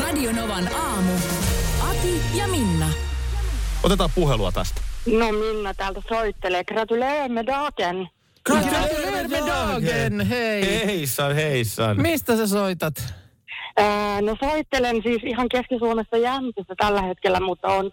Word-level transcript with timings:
Radio 0.00 0.32
Novan 0.32 0.68
aamu. 0.74 1.12
Ati 1.90 2.20
ja 2.38 2.48
Minna. 2.48 2.86
Otetaan 3.82 4.10
puhelua 4.14 4.52
tästä. 4.52 4.80
No 5.06 5.32
Minna 5.32 5.74
täältä 5.74 6.02
soittelee. 6.08 6.64
Gratuleemme 6.64 7.46
dagen. 7.46 8.08
Gratulerer 8.44 9.30
dagen, 9.46 10.20
hei. 10.20 10.86
Heissan, 10.86 11.34
heissan. 11.34 12.02
Mistä 12.02 12.36
sä 12.36 12.46
soitat? 12.46 12.94
Ää, 13.76 14.20
no 14.20 14.36
soittelen 14.40 15.02
siis 15.02 15.22
ihan 15.24 15.48
Keski-Suomessa 15.48 16.16
Jäntissä 16.16 16.74
tällä 16.76 17.02
hetkellä, 17.02 17.40
mutta 17.40 17.68
on 17.68 17.90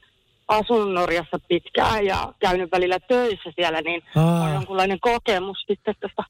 asunut 0.48 0.94
Norjassa 0.94 1.40
pitkään 1.48 2.06
ja 2.06 2.34
käynyt 2.40 2.72
välillä 2.72 3.00
töissä 3.00 3.52
siellä, 3.56 3.82
niin 3.82 4.02
Aa. 4.16 4.44
on 4.44 4.54
jonkunlainen 4.54 5.00
kokemus 5.00 5.58
sitten 5.68 5.96
tästä 6.00 6.24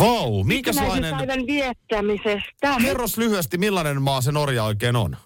Vau, 0.00 0.44
minkälainen... 0.44 1.16
päivän 1.16 1.46
viettämisestä. 1.46 2.76
Kerros 2.82 3.18
lyhyesti, 3.18 3.58
millainen 3.58 4.02
maa 4.02 4.20
se 4.20 4.32
Norja 4.32 4.64
oikein 4.64 4.96
on? 4.96 5.16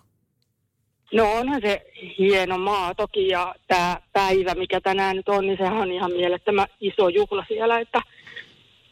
No 1.12 1.32
onhan 1.32 1.60
se 1.60 1.86
hieno 2.18 2.58
maa 2.58 2.94
toki 2.94 3.28
ja 3.28 3.54
tämä 3.68 4.00
päivä, 4.12 4.54
mikä 4.54 4.80
tänään 4.80 5.16
nyt 5.16 5.28
on, 5.28 5.46
niin 5.46 5.58
sehän 5.58 5.76
on 5.76 5.92
ihan 5.92 6.12
mielettömän 6.12 6.66
iso 6.80 7.08
juhla 7.08 7.44
siellä, 7.48 7.80
että, 7.80 8.00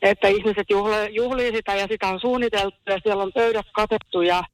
että 0.02 0.28
ihmiset 0.28 0.70
juhla, 0.70 0.96
juhlii 1.10 1.52
sitä 1.52 1.74
ja 1.74 1.86
sitä 1.90 2.08
on 2.08 2.20
suunniteltu 2.20 2.76
ja 2.86 2.98
siellä 3.02 3.22
on 3.22 3.32
pöydät 3.32 3.66
katettu 3.72 4.22
ja 4.22 4.44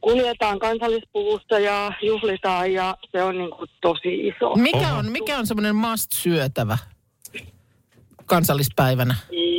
kuljetaan 0.00 0.58
kansallispuvussa 0.58 1.58
ja 1.58 1.92
juhlitaan 2.02 2.72
ja 2.72 2.96
se 3.12 3.22
on 3.22 3.38
niin 3.38 3.50
kuin 3.50 3.70
tosi 3.80 4.28
iso. 4.28 4.54
Mikä 4.56 4.94
on, 4.94 5.12
mikä 5.12 5.38
on 5.38 5.46
semmoinen 5.46 5.76
must-syötävä 5.76 6.78
kansallispäivänä? 8.30 9.14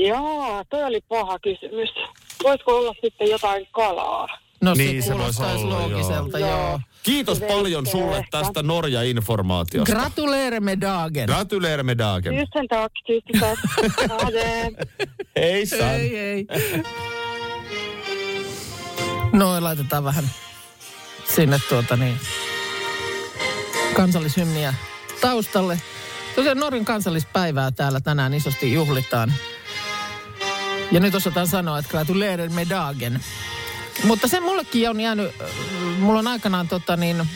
Joo, 0.08 0.64
toi 0.70 0.84
oli 0.84 1.02
paha 1.10 1.40
kysymys. 1.40 1.90
Voisiko 2.44 2.78
olla 2.78 2.94
sitten 3.02 3.30
jotain 3.30 3.68
kalaa? 3.72 4.28
No 4.62 4.74
Niin, 4.74 5.04
se 5.04 5.08
se 5.08 5.14
voisi 5.18 5.38
kuulostaisi 5.38 5.64
olla, 5.64 5.80
loogiselta, 5.80 6.40
joo. 6.40 6.50
joo. 6.50 6.80
Kiitos 7.04 7.40
Veikko 7.40 7.56
paljon 7.58 7.86
sulle 7.88 8.18
ehkä. 8.18 8.28
tästä 8.32 8.64
Norja-informaatiosta. 8.64 9.94
Gratulerer 9.94 10.62
dagen. 10.82 11.26
Gratulerer 11.26 11.84
med 11.84 11.98
dagen. 11.98 12.34
Tusen 12.34 12.68
tack, 12.68 12.94
tusen 13.08 13.40
tack. 13.42 13.60
Ha 14.10 14.32
det. 14.32 14.74
Heissan. 15.36 15.90
Ei, 15.90 16.18
ei. 16.18 16.48
Noin, 19.34 19.64
laitetaan 19.64 20.04
vähän 20.04 20.30
sinne 21.36 21.60
tuota 21.70 21.98
niin 21.98 22.20
kansallishymniä 23.94 24.74
taustalle. 25.22 25.82
Tosiaan 26.36 26.58
Norjan 26.58 26.86
kansallispäivää 26.86 27.72
täällä 27.72 28.00
tänään 28.00 28.34
isosti 28.34 28.74
juhlitaan. 28.74 29.34
Ja 30.92 31.00
nyt 31.00 31.16
osataan 31.16 31.48
sanoa, 31.48 31.80
että 31.80 31.92
gratulerer 31.92 32.50
med 32.50 32.70
dagen. 32.70 33.20
Mutta 34.04 34.28
se 34.28 34.40
mullekin 34.40 34.90
on 34.90 35.02
jäänyt, 35.02 35.42
äh, 35.42 35.48
mulla 36.00 36.20
on 36.20 36.28
aikanaan 36.28 36.68
tota 36.68 36.98
niin, 36.98 37.28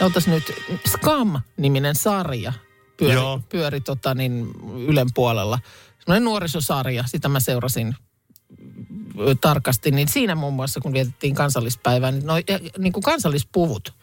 otas 0.00 0.26
nyt 0.26 0.52
Scam-niminen 0.88 1.94
sarja 1.94 2.52
pyöri, 2.96 3.14
Joo. 3.14 3.40
pyöri 3.48 3.80
tota 3.80 4.14
niin 4.14 4.50
Ylen 4.86 5.08
puolella. 5.14 5.58
Semmoinen 5.98 6.24
nuorisosarja, 6.24 7.04
sitä 7.06 7.28
mä 7.28 7.40
seurasin 7.40 7.94
tarkasti, 9.40 9.90
niin 9.90 10.08
siinä 10.08 10.34
muun 10.34 10.54
muassa, 10.54 10.80
kun 10.80 10.92
vietettiin 10.92 11.34
kansallispäivää, 11.34 12.10
niin, 12.10 12.26
no, 12.26 12.36
ja, 12.36 12.58
niin 12.78 12.92
kuin 12.92 13.02
kansallispuvut, 13.02 13.94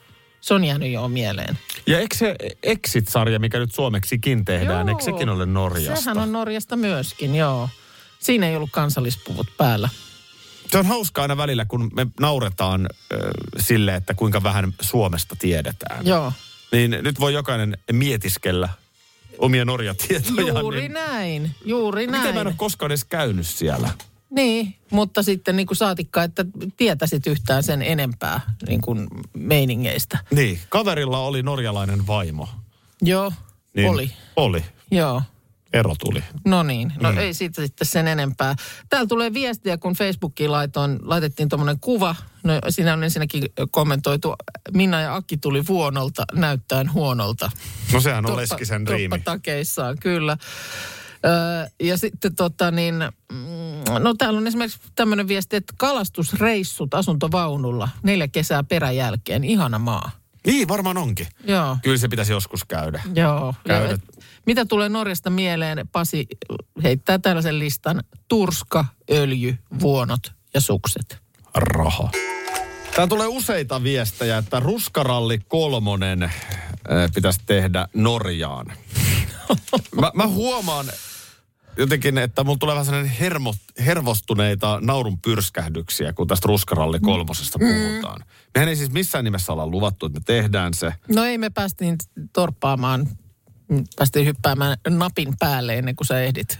se 0.41 0.53
on 0.53 0.63
jäänyt 0.63 0.91
jo 0.91 1.07
mieleen. 1.07 1.57
Ja 1.88 2.00
eikö 2.00 2.16
se 2.16 2.35
Exit-sarja, 2.63 3.40
mikä 3.40 3.59
nyt 3.59 3.74
suomeksikin 3.74 4.46
tehdään, 4.46 4.88
Joo. 4.88 4.97
eikö 4.97 5.03
sekin 5.12 5.29
ole 5.29 5.46
Norjasta? 5.46 6.02
Sehän 6.03 6.18
on 6.18 6.31
Norjasta 6.31 6.75
myöskin, 6.75 7.35
joo. 7.35 7.69
Siinä 8.19 8.50
ei 8.50 8.56
ollut 8.56 8.69
kansallispuvut 8.72 9.47
päällä. 9.57 9.90
Se 10.72 10.78
on 10.78 10.85
hauskaa 10.85 11.22
aina 11.22 11.38
välillä, 11.38 11.66
kun 11.66 11.91
me 11.96 12.07
nauretaan 12.19 12.81
äh, 13.13 13.19
sille, 13.59 13.96
että 13.96 14.13
kuinka 14.13 14.44
vähän 14.44 14.74
Suomesta 14.81 15.35
tiedetään. 15.40 16.07
Joo, 16.07 16.34
Niin 16.72 16.91
nyt 17.02 17.19
voi 17.19 17.34
jokainen 17.34 17.78
mietiskellä 17.91 18.69
omia 19.38 19.66
Norja-tietoja. 19.66 20.59
juuri 20.59 20.79
niin, 20.81 20.94
näin, 20.94 21.52
juuri 21.66 22.08
näin. 22.08 22.19
Miten 22.22 22.35
mä 22.35 22.41
en 22.41 22.47
ole 22.47 22.56
koskaan 22.58 22.91
edes 22.91 23.03
käynyt 23.03 23.47
siellä? 23.47 23.90
Niin, 24.31 24.75
mutta 24.92 25.24
sitten 25.24 25.56
niin 25.56 25.68
kuin 25.68 25.78
saatikka, 25.78 26.24
että 26.24 26.46
tietäisit 26.78 27.28
yhtään 27.28 27.64
sen 27.64 27.81
enempää 27.81 28.42
niin 28.68 28.81
kuin 28.81 29.08
meiningeistä. 29.34 30.18
Niin, 30.31 30.59
kaverilla 30.69 31.19
oli 31.19 31.44
norjalainen 31.44 32.08
vaimo. 32.08 32.50
Joo, 33.02 33.34
Niin, 33.74 33.90
oli. 33.90 34.12
Oli. 34.36 34.66
Joo. 34.91 35.22
Ero 35.74 35.96
tuli. 36.00 36.24
No 36.46 36.64
niin, 36.64 36.94
no 37.02 37.12
mm. 37.12 37.18
ei 37.18 37.34
siitä 37.34 37.62
sitten 37.62 37.88
sen 37.88 38.08
enempää. 38.08 38.56
Täällä 38.90 39.08
tulee 39.08 39.34
viestiä, 39.34 39.78
kun 39.78 39.94
Facebookiin 39.94 40.52
laitoin, 40.52 41.00
laitettiin 41.02 41.50
tuommoinen 41.50 41.80
kuva. 41.80 42.16
No 42.44 42.53
siinä 42.70 42.94
on 42.94 43.03
ensinnäkin 43.03 43.44
kommentoitu, 43.72 44.36
Minna 44.74 45.02
ja 45.02 45.16
Akki 45.16 45.38
tuli 45.38 45.68
vuonolta 45.68 46.25
näyttäen 46.34 46.94
huonolta. 46.94 47.52
No 47.94 48.02
sehän 48.02 48.25
on 48.25 48.38
Leskisen 48.38 48.88
riimi. 48.88 49.18
Toppatakeissaan, 49.18 49.97
kyllä. 50.00 50.38
Öö, 51.26 51.68
ja 51.80 51.98
sitten 51.98 52.36
tota 52.36 52.72
niin, 52.72 52.96
mm, 53.32 53.94
no 54.00 54.14
täällä 54.14 54.38
on 54.38 54.48
esimerkiksi 54.48 54.80
tämmöinen 54.96 55.28
viesti, 55.28 55.56
että 55.56 55.74
kalastusreissut 55.78 56.94
asuntovaunulla 56.94 57.90
neljä 58.04 58.28
kesää 58.28 58.64
peräjälkeen, 58.64 59.44
ihana 59.44 59.80
maa. 59.80 60.12
Niin, 60.46 60.68
varmaan 60.68 60.98
onkin. 60.98 61.28
Joo. 61.48 61.78
Kyllä 61.82 61.98
se 61.98 62.08
pitäisi 62.08 62.32
joskus 62.32 62.66
käydä. 62.66 63.02
Joo. 63.16 63.56
Käydä. 63.68 63.94
Et, 63.94 64.02
mitä 64.46 64.66
tulee 64.66 64.90
Norjasta 64.90 65.30
mieleen? 65.30 65.88
Pasi 65.92 66.28
heittää 66.84 67.20
tällaisen 67.20 67.59
listan. 67.59 68.03
Turska, 68.28 68.86
öljy, 69.12 69.58
vuonot 69.80 70.32
ja 70.53 70.62
sukset. 70.62 71.22
Raha. 71.56 72.09
Tää 72.96 73.08
tulee 73.08 73.28
useita 73.28 73.84
viestejä, 73.84 74.38
että 74.38 74.59
ruskaralli 74.59 75.40
kolmonen 75.48 76.24
äh, 76.24 76.32
pitäisi 77.14 77.40
tehdä 77.46 77.88
Norjaan. 77.94 78.74
mä, 80.02 80.12
mä 80.14 80.28
huomaan 80.28 80.86
jotenkin, 81.78 82.18
että 82.18 82.44
mulla 82.44 82.58
tulee 82.58 82.76
vähän 82.76 82.86
sellainen 82.86 83.12
hermo, 83.12 83.54
hervostuneita 83.86 84.80
naurun 84.82 85.22
pyrskähdyksiä, 85.22 86.14
kun 86.14 86.28
tästä 86.28 86.48
ruskaralli 86.48 87.00
kolmosesta 87.00 87.59
puhutaan. 87.59 88.26
Mehän 88.56 88.70
ei 88.70 88.76
siis 88.76 88.92
missään 88.92 89.24
nimessä 89.24 89.54
olla 89.54 89.68
luvattu, 89.68 90.06
että 90.06 90.20
me 90.20 90.24
tehdään 90.26 90.74
se. 90.74 90.94
No 91.08 91.24
ei 91.24 91.38
me 91.38 91.50
päästiin 91.50 91.96
torppaamaan, 92.34 93.08
mm, 93.68 93.84
päästiin 93.96 94.26
hyppäämään 94.26 94.78
napin 94.90 95.34
päälle 95.40 95.78
ennen 95.78 95.96
kuin 95.96 96.08
sä 96.08 96.22
ehdit 96.22 96.59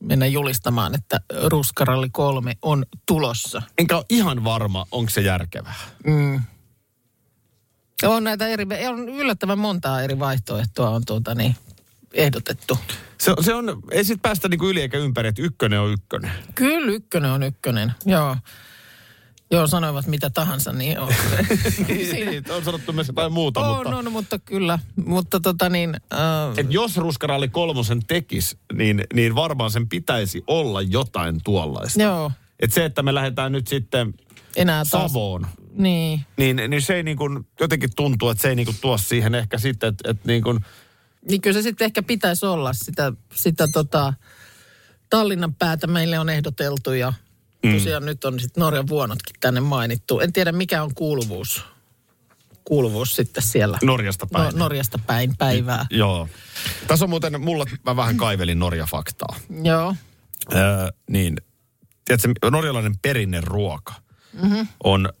mennä 0.00 0.26
julistamaan, 0.26 0.94
että 0.94 1.20
Ruskaralli 1.44 2.10
3 2.10 2.56
on 2.62 2.84
tulossa. 3.06 3.62
Enkä 3.78 3.96
ole 3.96 4.04
ihan 4.08 4.44
varma, 4.44 4.86
onko 4.90 5.10
se 5.10 5.20
järkevää. 5.20 5.74
On 8.04 8.24
näitä 8.24 8.46
eri, 8.46 8.66
on 8.88 9.08
yllättävän 9.08 9.58
montaa 9.58 10.02
eri 10.02 10.18
vaihtoehtoa 10.18 10.90
on 10.90 11.04
tuota 11.04 11.34
niin, 11.34 11.56
ehdotettu. 12.12 12.78
Se, 13.24 13.34
se 13.40 13.54
on, 13.54 13.82
ei 13.90 14.04
sit 14.04 14.22
päästä 14.22 14.48
niinku 14.48 14.68
yli 14.68 14.80
eikä 14.80 14.98
ympäri, 14.98 15.28
että 15.28 15.42
ykkönen 15.42 15.80
on 15.80 15.92
ykkönen. 15.92 16.30
Kyllä 16.54 16.92
ykkönen 16.92 17.30
on 17.30 17.42
ykkönen, 17.42 17.92
joo. 18.06 18.36
Joo, 19.50 19.66
sanoivat 19.66 20.06
mitä 20.06 20.30
tahansa, 20.30 20.72
niin 20.72 20.98
on. 20.98 21.08
Niin, 21.88 22.44
on 22.50 22.64
sanottu 22.64 22.92
myös 22.92 23.08
jotain 23.08 23.32
muuta, 23.32 23.60
on, 23.60 23.76
mutta... 23.76 23.96
on, 23.96 24.12
mutta 24.12 24.38
kyllä. 24.38 24.78
Mutta 25.06 25.40
tota 25.40 25.68
niin, 25.68 25.96
äh, 26.12 26.58
Et 26.58 26.72
jos 26.72 26.96
ruskaralli 26.96 27.48
kolmosen 27.48 28.06
tekis, 28.06 28.56
niin, 28.72 29.04
niin 29.14 29.34
varmaan 29.34 29.70
sen 29.70 29.88
pitäisi 29.88 30.44
olla 30.46 30.82
jotain 30.82 31.40
tuollaista. 31.44 32.02
joo, 32.02 32.32
Et 32.60 32.72
se, 32.72 32.84
että 32.84 33.02
me 33.02 33.14
lähdetään 33.14 33.52
nyt 33.52 33.68
sitten 33.68 34.14
enää 34.56 34.82
taas. 34.90 35.12
Savoon, 35.12 35.46
Niin, 35.72 36.20
niin, 36.36 36.70
niin 36.70 36.82
se 36.82 36.94
ei 36.94 37.02
niin 37.02 37.16
kuin, 37.16 37.46
jotenkin 37.60 37.90
tuntuu, 37.96 38.28
että 38.28 38.42
se 38.42 38.48
ei 38.48 38.56
niin 38.56 38.66
kuin 38.66 38.78
tuo 38.80 38.98
siihen 38.98 39.34
ehkä 39.34 39.58
sitten, 39.58 39.88
että, 39.88 40.10
että 40.10 40.28
niin 40.28 40.42
kuin, 40.42 40.60
niin 41.28 41.40
kyllä 41.40 41.54
se 41.54 41.62
sitten 41.62 41.84
ehkä 41.84 42.02
pitäisi 42.02 42.46
olla 42.46 42.72
sitä, 42.72 43.12
sitä 43.34 43.68
tota, 43.68 44.12
Tallinnan 45.10 45.54
päätä 45.54 45.86
meille 45.86 46.18
on 46.18 46.28
ehdoteltu 46.28 46.92
ja 46.92 47.12
mm. 47.62 47.72
tosiaan 47.72 48.06
nyt 48.06 48.24
on 48.24 48.40
sitten 48.40 48.60
Norjan 48.60 48.88
vuonotkin 48.88 49.36
tänne 49.40 49.60
mainittu. 49.60 50.20
En 50.20 50.32
tiedä 50.32 50.52
mikä 50.52 50.82
on 50.82 50.94
kuuluvuus, 50.94 51.64
kuuluvuus 52.64 53.16
sitten 53.16 53.42
siellä 53.42 53.78
Norjasta 53.82 54.26
päin. 54.26 54.52
No, 54.52 54.58
Norjasta 54.58 54.98
päin 55.06 55.36
päivää. 55.36 55.86
Joo. 55.90 56.28
Tässä 56.86 57.04
on 57.04 57.10
muuten, 57.10 57.40
mulla 57.40 57.64
mä 57.86 57.96
vähän 57.96 58.16
kaivelin 58.16 58.58
Norja-faktaa. 58.58 59.36
Joo, 59.62 59.94
Öö, 60.52 60.88
niin, 61.10 61.36
tiedätkö, 62.04 62.50
norjalainen 62.50 62.98
perinneruoka 63.02 63.94
mm-hmm. 64.32 64.68
on 64.84 65.12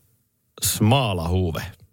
smaalahuve. 0.62 1.60
Smoila 1.60 1.83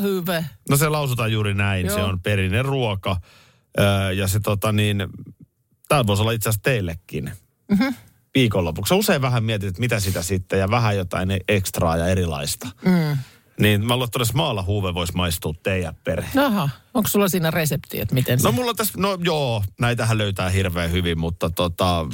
hyvä. 0.00 0.44
No 0.70 0.76
se 0.76 0.88
lausutaan 0.88 1.32
juuri 1.32 1.54
näin. 1.54 1.86
Joo. 1.86 1.96
Se 1.96 2.02
on 2.02 2.20
perinen 2.20 2.64
ruoka. 2.64 3.16
Öö, 3.78 4.12
ja 4.12 4.28
se 4.28 4.40
tota 4.40 4.72
niin, 4.72 5.06
tämä 5.88 6.06
voisi 6.06 6.22
olla 6.22 6.32
itse 6.32 6.48
asiassa 6.48 6.62
teillekin. 6.62 7.32
Mm-hmm. 7.70 7.94
Viikonlopuksi. 8.34 8.94
Usein 8.94 9.22
vähän 9.22 9.44
mietit, 9.44 9.68
että 9.68 9.80
mitä 9.80 10.00
sitä 10.00 10.22
sitten 10.22 10.58
ja 10.58 10.70
vähän 10.70 10.96
jotain 10.96 11.28
ekstraa 11.48 11.96
ja 11.96 12.06
erilaista. 12.06 12.68
Mm. 12.84 13.18
Niin 13.60 13.86
mä 13.86 13.94
luulen, 13.94 14.08
että 14.08 14.24
smaalahuve 14.24 14.94
voisi 14.94 15.12
maistua 15.16 15.54
teidän 15.62 15.94
perhe. 16.04 16.40
Aha, 16.40 16.68
onko 16.94 17.08
sulla 17.08 17.28
siinä 17.28 17.50
resepti, 17.50 18.00
että 18.00 18.14
miten 18.14 18.38
se... 18.38 18.48
No 18.48 18.52
mulla 18.52 18.74
tässä, 18.74 18.94
no 18.96 19.18
joo, 19.22 19.64
näitähän 19.80 20.18
löytää 20.18 20.50
hirveän 20.50 20.92
hyvin, 20.92 21.18
mutta 21.18 21.50
tota, 21.50 22.06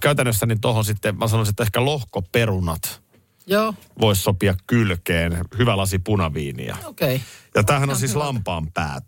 käytännössä 0.00 0.46
niin 0.46 0.60
tohon 0.60 0.84
sitten, 0.84 1.18
mä 1.18 1.28
sanoisin, 1.28 1.52
että 1.52 1.62
ehkä 1.62 1.84
lohkoperunat 1.84 3.02
Joo, 3.46 3.74
voisi 4.00 4.22
sopia 4.22 4.54
kylkeen. 4.66 5.38
Hyvä 5.58 5.76
lasi 5.76 5.98
punaviiniä. 5.98 6.76
okei. 6.84 7.14
Okay. 7.14 7.26
Ja 7.54 7.64
tämähän 7.64 7.90
on 7.90 7.96
siis 7.96 8.16
lampaan 8.16 8.72
pää, 8.74 8.98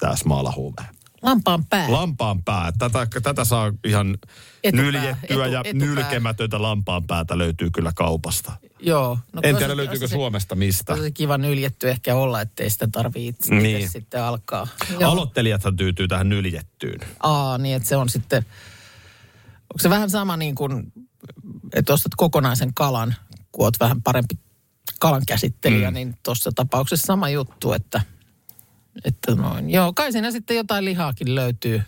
tämä 0.00 0.16
smaalahuve. 0.16 0.82
Lampaan 1.22 1.64
pää. 1.64 1.92
Lampaan 1.92 2.42
pää. 2.44 2.72
Tätä, 2.78 3.06
tätä 3.22 3.44
saa 3.44 3.72
ihan 3.84 4.18
Etupää, 4.64 4.84
nyljettyä 4.84 5.44
etu- 5.44 5.52
ja 5.52 5.60
etupää. 5.64 5.86
nylkemätöntä 5.88 6.62
lampaan 6.62 7.04
päätä 7.06 7.38
löytyy 7.38 7.70
kyllä 7.70 7.92
kaupasta. 7.96 8.52
Joo. 8.80 9.18
No, 9.32 9.40
en 9.44 9.56
tiedä 9.56 9.76
löytyykö 9.76 10.04
tosi- 10.04 10.14
Suomesta 10.14 10.54
mistä. 10.54 10.96
Tosi 10.96 11.12
kiva 11.12 11.38
nyljetty 11.38 11.90
ehkä 11.90 12.14
olla, 12.14 12.40
ettei 12.40 12.70
sitä 12.70 12.88
tarvitse 12.92 13.54
Niin. 13.54 13.62
niin. 13.62 13.90
sitten 13.90 14.22
alkaa. 14.22 14.66
Joo. 15.00 15.10
Aloittelijathan 15.12 15.76
tyytyy 15.76 16.08
tähän 16.08 16.28
nyljettyyn. 16.28 17.00
Aa, 17.20 17.58
niin 17.58 17.76
että 17.76 17.88
se 17.88 17.96
on 17.96 18.08
sitten, 18.08 18.42
onko 19.62 19.78
se 19.78 19.90
vähän 19.90 20.10
sama 20.10 20.36
niin 20.36 20.54
kuin, 20.54 20.92
että 21.74 21.92
ostat 21.92 22.12
kokonaisen 22.16 22.74
kalan, 22.74 23.14
kun 23.58 23.66
oot 23.66 23.80
vähän 23.80 24.02
parempi 24.02 24.34
kalan 24.98 25.22
käsittelijä, 25.26 25.90
mm. 25.90 25.94
niin 25.94 26.18
tuossa 26.22 26.50
tapauksessa 26.54 27.06
sama 27.06 27.28
juttu, 27.28 27.72
että, 27.72 28.00
että 29.04 29.34
noin. 29.34 29.70
Joo, 29.70 29.92
kai 29.92 30.12
siinä 30.12 30.30
sitten 30.30 30.56
jotain 30.56 30.84
lihaakin 30.84 31.34
löytyy. 31.34 31.82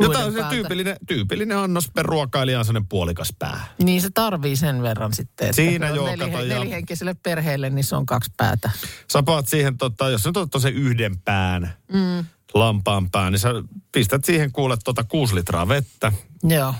Jota 0.00 0.18
luiden 0.18 0.32
se 0.32 0.38
päältä. 0.38 0.54
tyypillinen, 0.56 0.96
tyypillinen 1.06 1.58
annos 1.58 1.90
per 1.94 2.06
ruokailija 2.06 2.58
on 2.58 2.64
sellainen 2.64 2.88
puolikas 2.88 3.32
pää. 3.38 3.64
Niin 3.82 4.02
se 4.02 4.10
tarvii 4.14 4.56
sen 4.56 4.82
verran 4.82 5.14
sitten. 5.14 5.44
Että 5.44 5.56
Siinä 5.56 5.88
joo, 5.88 6.06
kato, 6.18 6.40
ja- 6.42 6.54
Nelihenkiselle 6.58 7.14
perheelle, 7.22 7.70
niin 7.70 7.84
se 7.84 7.96
on 7.96 8.06
kaksi 8.06 8.30
päätä. 8.36 8.70
Sä 9.12 9.22
paat 9.22 9.48
siihen, 9.48 9.78
tota, 9.78 10.08
jos 10.10 10.24
nyt 10.26 10.36
otat 10.36 10.62
sen 10.62 10.74
yhden 10.74 11.18
pään, 11.18 11.72
mm. 11.92 12.24
lampaan 12.54 13.10
pään, 13.10 13.32
niin 13.32 13.40
sä 13.40 13.48
pistät 13.92 14.24
siihen 14.24 14.52
kuule 14.52 14.76
tota 14.84 15.04
kuusi 15.04 15.34
litraa 15.34 15.68
vettä. 15.68 16.12
Joo, 16.44 16.74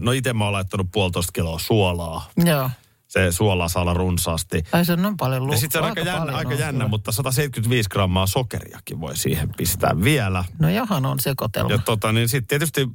No 0.00 0.12
itse 0.12 0.32
mä 0.32 0.44
oon 0.44 0.52
laittanut 0.52 0.86
puolitoista 0.92 1.32
kiloa 1.32 1.58
suolaa. 1.58 2.30
joo. 2.36 2.70
Se 3.10 3.32
suolaa 3.32 3.68
saa 3.68 3.82
olla 3.82 3.94
runsaasti. 3.94 4.64
Ai 4.72 4.84
se 4.84 4.92
on 4.92 5.02
noin 5.02 5.16
paljon 5.16 5.46
lu- 5.46 5.52
Ja 5.52 5.58
sitten 5.58 5.72
se 5.72 5.78
on 5.78 5.88
aika 5.88 6.00
jännä, 6.00 6.18
paljon 6.18 6.34
aika 6.36 6.54
jännä 6.54 6.88
mutta 6.88 7.12
175 7.12 7.88
grammaa 7.88 8.26
sokeriakin 8.26 9.00
voi 9.00 9.16
siihen 9.16 9.50
pistää 9.56 9.90
vielä. 10.04 10.44
No 10.58 10.68
johan 10.70 11.06
on 11.06 11.20
sekoitelma. 11.20 11.70
Ja 11.70 11.78
tota, 11.78 12.12
niin 12.12 12.28
sitten 12.28 12.48
tietysti 12.48 12.88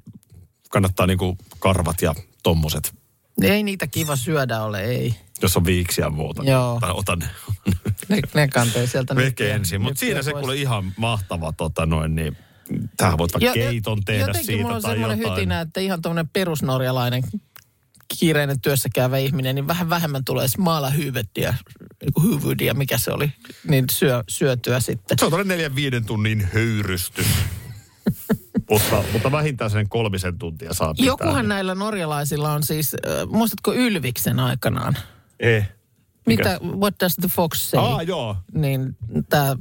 kannattaa 0.70 1.08
niinku 1.08 1.38
karvat 1.60 2.02
ja 2.02 2.16
tommoset, 2.44 2.94
Ei 3.42 3.64
niitä 3.64 3.88
kiva 3.88 4.16
syödä 4.16 4.62
ole, 4.62 4.82
ei. 4.84 5.16
jos 5.42 5.58
on 5.58 5.66
viiksiä 5.66 6.10
muuta. 6.10 6.44
Joo. 6.44 6.78
Tai 6.82 6.92
otan 6.94 7.20
Ne, 8.10 8.20
ne 8.36 8.48
kantee 8.48 8.88
sieltä. 8.88 9.16
veke 9.16 9.52
ensin. 9.52 9.82
Mutta 9.82 10.00
siinä 10.00 10.22
se 10.22 10.32
kuule 10.34 10.56
ihan 10.56 10.94
mahtava 10.98 11.52
tota 11.52 11.86
noin, 11.86 12.16
niin 12.16 12.38
tähän 12.98 13.18
voit 13.18 13.34
vaikka 13.34 13.46
Ja- 13.46 13.54
keiton 13.54 14.04
tehdä 14.06 14.20
jotenkin 14.22 14.46
siitä 14.46 14.62
mulla 14.64 14.76
on 14.76 14.82
tai 14.82 14.92
semmoinen 14.92 15.20
jotain. 15.20 15.38
hytinä, 15.38 15.62
että 15.62 15.80
ihan 15.80 16.02
tuommoinen 16.02 16.30
perusnorjalainen 16.34 17.24
kiireinen 18.20 18.62
työssä 18.62 18.90
käyvä 18.94 19.18
ihminen, 19.18 19.56
niin 19.56 19.68
vähän 19.68 19.90
vähemmän 19.90 20.26
tulee 20.26 20.48
smaala 20.48 20.90
hyvettiä, 20.90 21.56
niin 22.02 22.24
hyvydiä, 22.24 22.74
mikä 22.74 22.98
se 22.98 23.12
oli, 23.12 23.34
niin 23.68 23.86
syö, 23.92 24.24
syötyä 24.30 24.80
sitten. 24.80 25.20
Se 25.20 25.26
on 25.26 25.32
tuollainen 25.32 25.58
neljän 25.58 25.76
viiden 25.76 26.06
tunnin 26.06 26.50
höyrystys. 26.54 27.28
mutta, 28.70 29.04
mutta 29.14 29.32
vähintään 29.32 29.72
sen 29.72 29.90
kolmisen 29.90 30.38
tuntia 30.38 30.74
saa 30.74 30.94
pitää. 30.94 31.06
Jokuhan 31.06 31.48
näillä 31.48 31.76
norjalaisilla 31.76 32.52
on 32.54 32.64
siis, 32.64 32.94
äh, 32.94 33.28
muistatko 33.28 33.74
Ylviksen 33.74 34.40
aikanaan? 34.40 34.98
Eh. 35.40 35.70
Mikä? 36.26 36.60
Mitä, 36.62 36.78
what 36.78 36.96
does 37.00 37.16
the 37.16 37.28
fox 37.28 37.58
say? 37.58 37.80
Aa, 37.80 38.04
joo. 38.04 38.36
niin 38.54 38.98
tämä 39.30 39.56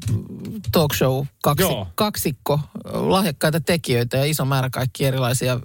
talk 0.73 0.95
show 0.95 1.25
kaksi, 1.43 1.65
kaksikko, 1.95 2.61
lahjakkaita 2.85 3.61
tekijöitä 3.61 4.17
ja 4.17 4.25
iso 4.25 4.45
määrä 4.45 4.71
kaikki 4.71 5.05
erilaisia 5.05 5.61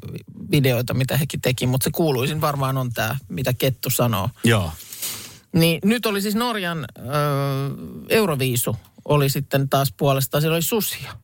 videoita, 0.51 0.94
mitä 0.94 1.18
hekin 1.18 1.42
teki, 1.42 1.68
mutta 1.68 1.84
se 1.84 1.92
kuuluisin 1.92 2.42
varmaan 2.42 2.78
on 2.78 2.94
tämä, 2.94 3.16
mitä 3.30 3.54
Kettu 3.54 3.90
sanoo. 3.90 4.30
Joo. 4.44 4.72
Niin 5.54 5.80
nyt 5.84 6.06
oli 6.06 6.22
siis 6.22 6.36
Norjan 6.36 6.86
ö, 6.98 7.01
Euroviisu, 8.10 8.75
oli 9.06 9.30
sitten 9.30 9.69
taas 9.69 9.94
puolestaan, 9.98 10.42
siellä 10.42 10.56
oli 10.56 10.62
susia. 10.62 11.18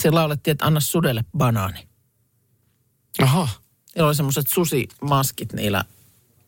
Siellä 0.00 0.20
laulettiin, 0.20 0.52
että 0.52 0.66
anna 0.66 0.80
sudelle 0.80 1.24
banaani. 1.38 1.88
Aha. 3.22 3.48
Siellä 3.86 4.06
oli 4.06 4.14
semmoiset 4.14 4.46
susimaskit 4.48 5.52
niillä. 5.52 5.84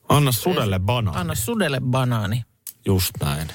Anna 0.08 0.32
sudelle 0.32 0.79
banaani. 0.79 1.20
Anna 1.20 1.35
sudelle 1.35 1.81
banaani. 1.81 2.44
Just 2.87 3.11
näin. 3.20 3.49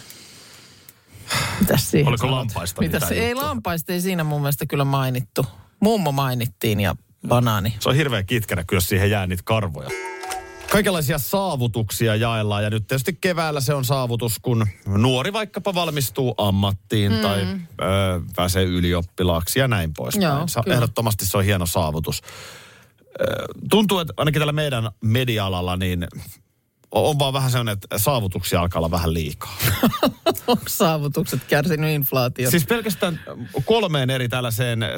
Mitäs 1.59 1.91
siihen 1.91 2.07
Oliko 2.07 2.31
lampaista 2.31 2.81
Mitäs, 2.81 3.11
ei 3.11 3.29
juttua? 3.29 3.47
lampaista, 3.47 3.93
ei 3.93 4.01
siinä 4.01 4.23
mun 4.23 4.41
mielestä 4.41 4.65
kyllä 4.65 4.85
mainittu. 4.85 5.45
Mummo 5.79 6.11
mainittiin 6.11 6.79
ja 6.79 6.95
banaani. 7.27 7.75
Se 7.79 7.89
on 7.89 7.95
hirveä 7.95 8.23
kitkerä, 8.23 8.63
jos 8.71 8.89
siihen 8.89 9.09
jää 9.09 9.27
niitä 9.27 9.43
karvoja. 9.45 9.89
Kaikenlaisia 10.71 11.17
saavutuksia 11.17 12.15
jaellaan 12.15 12.63
ja 12.63 12.69
nyt 12.69 12.87
tietysti 12.87 13.17
keväällä 13.21 13.61
se 13.61 13.73
on 13.73 13.85
saavutus, 13.85 14.39
kun 14.41 14.67
nuori 14.85 15.33
vaikkapa 15.33 15.73
valmistuu 15.73 16.35
ammattiin 16.37 17.11
mm. 17.11 17.17
tai 17.17 17.41
ö, 17.41 17.85
pääsee 18.35 18.63
ylioppilaaksi 18.63 19.59
ja 19.59 19.67
näin 19.67 19.93
poispäin. 19.93 20.23
Joo, 20.37 20.47
Sa- 20.47 20.63
ehdottomasti 20.67 21.25
se 21.25 21.37
on 21.37 21.43
hieno 21.43 21.65
saavutus. 21.65 22.21
Ö, 23.21 23.25
tuntuu, 23.69 23.99
että 23.99 24.13
ainakin 24.17 24.39
tällä 24.39 24.53
meidän 24.53 24.89
media-alalla 25.01 25.77
niin 25.77 26.07
on 26.91 27.09
on 27.09 27.19
vaan 27.19 27.33
vähän 27.33 27.51
sellainen, 27.51 27.73
että 27.73 27.97
saavutuksia 27.97 28.59
alkaa 28.59 28.79
olla 28.79 28.91
vähän 28.91 29.13
liikaa. 29.13 29.57
Onko 30.47 30.63
saavutukset 30.67 31.43
kärsinyt 31.43 31.89
inflaatiota? 31.89 32.51
Siis 32.51 32.65
pelkästään 32.65 33.19
kolmeen 33.65 34.09
eri 34.09 34.29
tällaiseen 34.29 34.83
äh, 34.83 34.91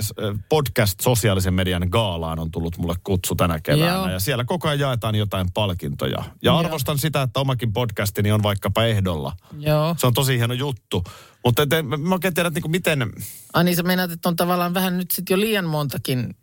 podcast 0.50 1.00
sosiaalisen 1.00 1.54
median 1.54 1.88
gaalaan 1.89 2.39
on 2.39 2.51
tullut 2.51 2.78
mulle 2.78 2.95
kutsu 3.04 3.36
tänä 3.36 3.60
keväänä. 3.60 3.94
Joo. 3.94 4.10
Ja 4.10 4.19
siellä 4.19 4.45
koko 4.45 4.68
ajan 4.68 4.80
jaetaan 4.80 5.16
jotain 5.16 5.48
palkintoja. 5.54 6.18
Ja 6.18 6.24
Joo. 6.42 6.57
arvostan 6.57 6.98
sitä, 6.98 7.22
että 7.22 7.39
omakin 7.39 7.74
podcastini 7.74 8.31
on 8.31 8.44
vaikkapa 8.44 8.84
ehdolla. 8.84 9.34
Joo. 9.60 9.95
Se 9.98 10.07
on 10.07 10.13
tosi 10.13 10.38
hieno 10.38 10.54
juttu. 10.54 11.04
Mutta 11.46 11.62
et, 11.62 11.70
mä 11.98 12.15
oikein 12.15 12.34
tiedä, 12.34 12.50
niinku 12.50 12.70
miten... 12.70 13.13
Ai 13.53 13.63
niin 13.63 13.75
sä 13.75 13.84
meinaat, 13.84 14.12
että 14.12 14.29
on 14.29 14.36
tavallaan 14.36 14.74
vähän 14.74 14.98
nyt 14.98 15.12
sitten 15.12 15.36
jo 15.36 15.39
liian 15.39 15.65
montakin 15.65 16.36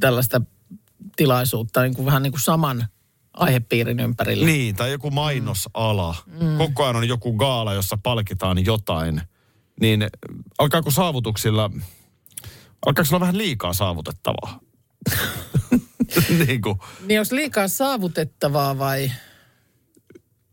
tällaista 0.00 0.40
tilaisuutta 1.16 1.82
niin 1.82 1.94
kuin 1.94 2.06
vähän 2.06 2.22
niin 2.22 2.32
kuin 2.32 2.40
saman 2.40 2.86
aihepiirin 3.36 4.00
ympärillä. 4.00 4.46
Niin, 4.46 4.76
tai 4.76 4.90
joku 4.90 5.10
mainosala. 5.10 6.14
Mm. 6.40 6.58
Koko 6.58 6.84
ajan 6.84 6.96
on 6.96 7.08
joku 7.08 7.32
gaala, 7.36 7.74
jossa 7.74 7.98
palkitaan 8.02 8.64
jotain. 8.64 9.20
Niin 9.80 10.06
alkaako 10.58 10.90
saavutuksilla... 10.90 11.70
Alkaako 12.86 13.08
olla 13.12 13.20
vähän 13.20 13.38
liikaa 13.38 13.72
saavutettavaa? 13.72 14.60
niin 16.46 16.60
kuin, 16.62 16.78
Niin 17.06 17.20
onko 17.20 17.36
liikaa 17.36 17.68
saavutettavaa 17.68 18.78
vai 18.78 19.10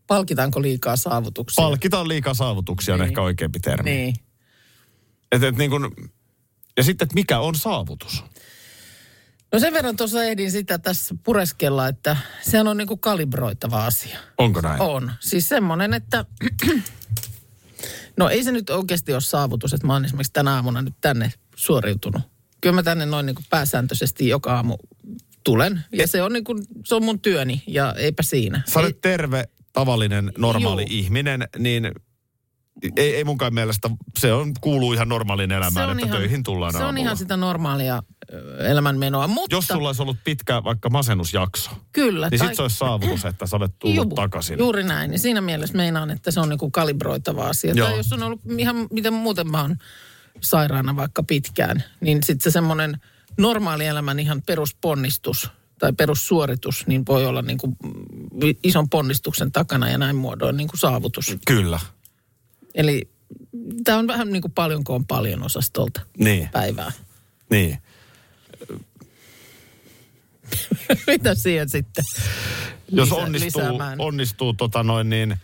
palkitaanko 0.07 0.61
liikaa 0.61 0.95
saavutuksia? 0.95 1.63
palkitaan 1.63 2.07
liikaa 2.07 2.33
saavutuksia 2.33 2.93
on 2.93 2.99
Niin. 2.99 3.07
ehkä 3.07 3.21
oikeampi 3.21 3.59
termi. 3.59 3.89
Niin. 3.91 4.15
Et, 5.31 5.43
et 5.43 5.57
niin 5.57 5.69
kun, 5.71 5.95
ja 6.77 6.83
sitten, 6.83 7.05
että 7.05 7.15
mikä 7.15 7.39
on 7.39 7.55
saavutus? 7.55 8.23
No 9.53 9.59
sen 9.59 9.73
verran 9.73 9.95
tuossa 9.95 10.23
ehdin 10.23 10.51
sitä 10.51 10.77
tässä 10.77 11.15
pureskella, 11.23 11.87
että 11.87 12.17
sehän 12.41 12.67
on 12.67 12.77
niin 12.77 12.87
kuin 12.87 12.99
kalibroitava 12.99 13.85
asia. 13.85 14.19
Onko 14.37 14.61
näin? 14.61 14.81
On. 14.81 15.11
Siis 15.19 15.49
semmoinen, 15.49 15.93
että... 15.93 16.25
No 18.17 18.29
ei 18.29 18.43
se 18.43 18.51
nyt 18.51 18.69
oikeasti 18.69 19.13
ole 19.13 19.21
saavutus, 19.21 19.73
että 19.73 19.87
mä 19.87 19.93
oon 19.93 20.05
esimerkiksi 20.05 20.33
tänä 20.33 20.55
aamuna 20.55 20.81
nyt 20.81 20.93
tänne 21.01 21.33
suoriutunut. 21.55 22.21
Kyllä 22.61 22.75
mä 22.75 22.83
tänne 22.83 23.05
noin 23.05 23.25
niin 23.25 23.35
kuin 23.35 23.45
pääsääntöisesti 23.49 24.27
joka 24.27 24.55
aamu 24.55 24.77
tulen. 25.43 25.83
Ja 25.91 26.07
se 26.07 26.23
on, 26.23 26.33
niin 26.33 26.43
kuin, 26.43 26.63
se 26.85 26.95
on 26.95 27.03
mun 27.03 27.19
työni 27.19 27.63
ja 27.67 27.93
eipä 27.97 28.23
siinä. 28.23 28.61
Sä 28.67 28.79
olet 28.79 29.01
terve, 29.01 29.43
tavallinen, 29.73 30.31
normaali 30.37 30.81
Juu. 30.81 30.89
ihminen, 30.91 31.47
niin 31.57 31.91
ei, 32.95 33.15
ei 33.15 33.23
munkaan 33.23 33.53
mielestä, 33.53 33.89
se 34.19 34.33
on, 34.33 34.51
kuuluu 34.61 34.93
ihan 34.93 35.09
normaaliin 35.09 35.51
elämään, 35.51 35.89
että 35.89 36.05
ihan, 36.05 36.17
töihin 36.17 36.43
tullaan 36.43 36.71
Se 36.71 36.77
on 36.77 36.83
aamulla. 36.83 37.01
ihan 37.01 37.17
sitä 37.17 37.37
normaalia 37.37 38.03
elämänmenoa, 38.59 39.27
mutta 39.27 39.55
Jos 39.55 39.67
sulla 39.67 39.89
olisi 39.89 40.01
ollut 40.01 40.17
pitkä 40.23 40.63
vaikka 40.63 40.89
masennusjakso, 40.89 41.71
kyllä. 41.91 42.29
niin 42.29 42.39
sit 42.39 42.55
se 42.55 42.61
olisi 42.61 42.77
saavutus, 42.77 43.25
että 43.25 43.47
sä 43.47 43.55
olet 43.55 43.79
tullut 43.79 43.95
Juu, 43.95 44.15
takaisin. 44.15 44.59
Juuri 44.59 44.83
näin. 44.83 45.11
Niin 45.11 45.19
siinä 45.19 45.41
mielessä 45.41 45.77
meinaan, 45.77 46.11
että 46.11 46.31
se 46.31 46.39
on 46.39 46.49
niinku 46.49 46.71
kalibroitava 46.71 47.47
asia. 47.47 47.73
Joo. 47.75 47.87
Tai 47.87 47.97
jos 47.97 48.13
on 48.13 48.23
ollut 48.23 48.41
ihan, 48.57 48.87
miten 48.91 49.13
muuten 49.13 49.51
mä 49.51 49.61
oon 49.61 49.75
sairaana 50.41 50.95
vaikka 50.95 51.23
pitkään, 51.23 51.83
niin 52.01 52.23
sitten 52.23 52.43
se 52.43 52.51
semmoinen 52.51 53.01
normaali 53.37 53.85
elämän 53.85 54.19
ihan 54.19 54.41
perusponnistus 54.41 55.51
tai 55.79 55.93
perussuoritus, 55.93 56.87
niin 56.87 57.03
voi 57.07 57.25
olla 57.25 57.41
niin 57.41 57.57
kuin 57.57 57.75
ison 58.63 58.89
ponnistuksen 58.89 59.51
takana 59.51 59.89
ja 59.89 59.97
näin 59.97 60.15
muodoin 60.15 60.57
niin 60.57 60.67
kuin 60.67 60.79
saavutus. 60.79 61.35
Kyllä. 61.47 61.79
Eli 62.75 63.09
tämä 63.83 63.97
on 63.97 64.07
vähän 64.07 64.31
niin 64.31 64.41
kuin 64.41 64.51
paljonko 64.51 64.95
on 64.95 65.05
paljon 65.05 65.43
osastolta 65.43 66.01
Niin. 66.17 66.49
päivää. 66.51 66.91
Niin. 67.49 67.77
Mitä 71.07 71.35
siihen 71.35 71.69
sitten 71.69 72.03
Jos 72.91 73.09
lisä- 73.11 73.21
onnistuu, 73.21 73.61
lisäämään? 73.61 74.01
onnistuu 74.01 74.53
tota 74.53 74.83
noin 74.83 75.09
niin, 75.09 75.35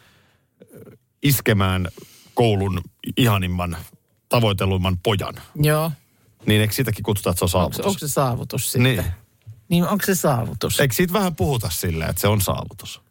iskemään 1.24 1.88
koulun 2.34 2.82
ihanimman, 3.18 3.78
tavoitellumman 4.30 4.98
pojan, 4.98 5.34
Joo. 5.56 5.92
niin 6.46 6.62
eikö 6.62 6.74
sitäkin 6.74 7.04
kutsuta, 7.04 7.30
että 7.30 7.48
se 7.48 7.58
on 7.58 7.64
Onko, 7.64 7.74
saavutus? 7.74 7.86
onko 7.86 8.00
se 8.00 8.08
saavutus 8.08 8.72
sitten? 8.72 8.84
Niin. 8.84 9.04
Niin 9.70 9.84
onko 9.88 10.06
se 10.06 10.16
saavutus? 10.16 10.80
Eikö 10.80 10.96
siitä 10.96 11.14
vähän 11.14 11.36
puhuta 11.36 11.70
silleen, 11.70 12.10
että 12.10 12.22
se 12.22 12.28
on 12.28 12.42
saavutus? 12.42 13.02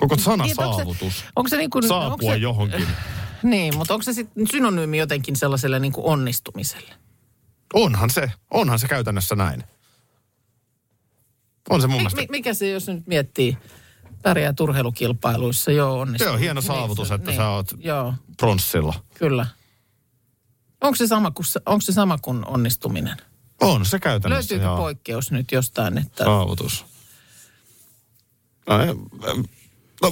Koko 0.00 0.18
sana 0.18 0.44
Niin, 0.44 0.50
että 0.50 0.62
onko 0.68 0.76
se- 0.78 0.82
saavutus. 0.84 1.24
Onko 1.36 1.48
se 1.48 1.56
niin 1.56 1.70
kuin... 1.70 1.88
Saapua 1.88 2.12
onko 2.12 2.26
se, 2.26 2.36
johonkin. 2.36 2.86
Niin, 3.42 3.76
mutta 3.76 3.94
onko 3.94 4.02
se 4.04 4.12
sitten 4.12 4.46
synonyymi 4.50 4.98
jotenkin 4.98 5.36
sellaiselle 5.36 5.78
niin 5.80 5.92
kuin 5.92 6.06
onnistumiselle? 6.06 6.94
Onhan 7.74 8.10
se, 8.10 8.32
onhan 8.50 8.78
se 8.78 8.88
käytännössä 8.88 9.34
näin. 9.36 9.64
On 11.70 11.80
se 11.80 11.86
mun 11.86 11.94
Mi- 11.96 11.98
mielestä. 11.98 12.20
mi- 12.20 12.26
mikä 12.30 12.54
se, 12.54 12.70
jos 12.70 12.86
nyt 12.88 13.06
miettii, 13.06 13.58
pärjää 14.22 14.52
turheilukilpailuissa, 14.52 15.70
joo 15.72 16.00
onnistuu. 16.00 16.26
Se 16.28 16.32
on 16.32 16.38
hieno 16.38 16.60
saavutus, 16.60 17.08
se- 17.08 17.14
että 17.14 17.36
sä 17.36 17.48
oot 17.48 17.70
Joo, 17.78 18.14
pronssilla. 18.36 18.94
kyllä. 19.14 19.46
Onko 20.80 20.96
se, 20.96 21.06
sama 21.06 21.30
kuin, 21.30 21.46
onko 21.66 21.80
se 21.80 21.92
sama 21.92 22.18
kuin 22.18 22.46
onnistuminen? 22.48 23.16
On 23.60 23.84
se 23.86 23.98
käytännössä. 23.98 24.38
Löytyykö 24.42 24.64
joo. 24.64 24.76
poikkeus 24.76 25.30
nyt 25.32 25.52
jostain, 25.52 25.98
että... 25.98 26.24
Saavutus. 26.24 26.86
No, 28.68 28.74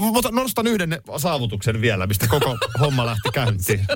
mutta 0.00 0.28
nostan 0.32 0.66
yhden 0.66 0.98
saavutuksen 1.16 1.80
vielä, 1.80 2.06
mistä 2.06 2.26
koko 2.28 2.58
homma 2.80 3.06
lähti 3.06 3.28
käyntiin. 3.32 3.86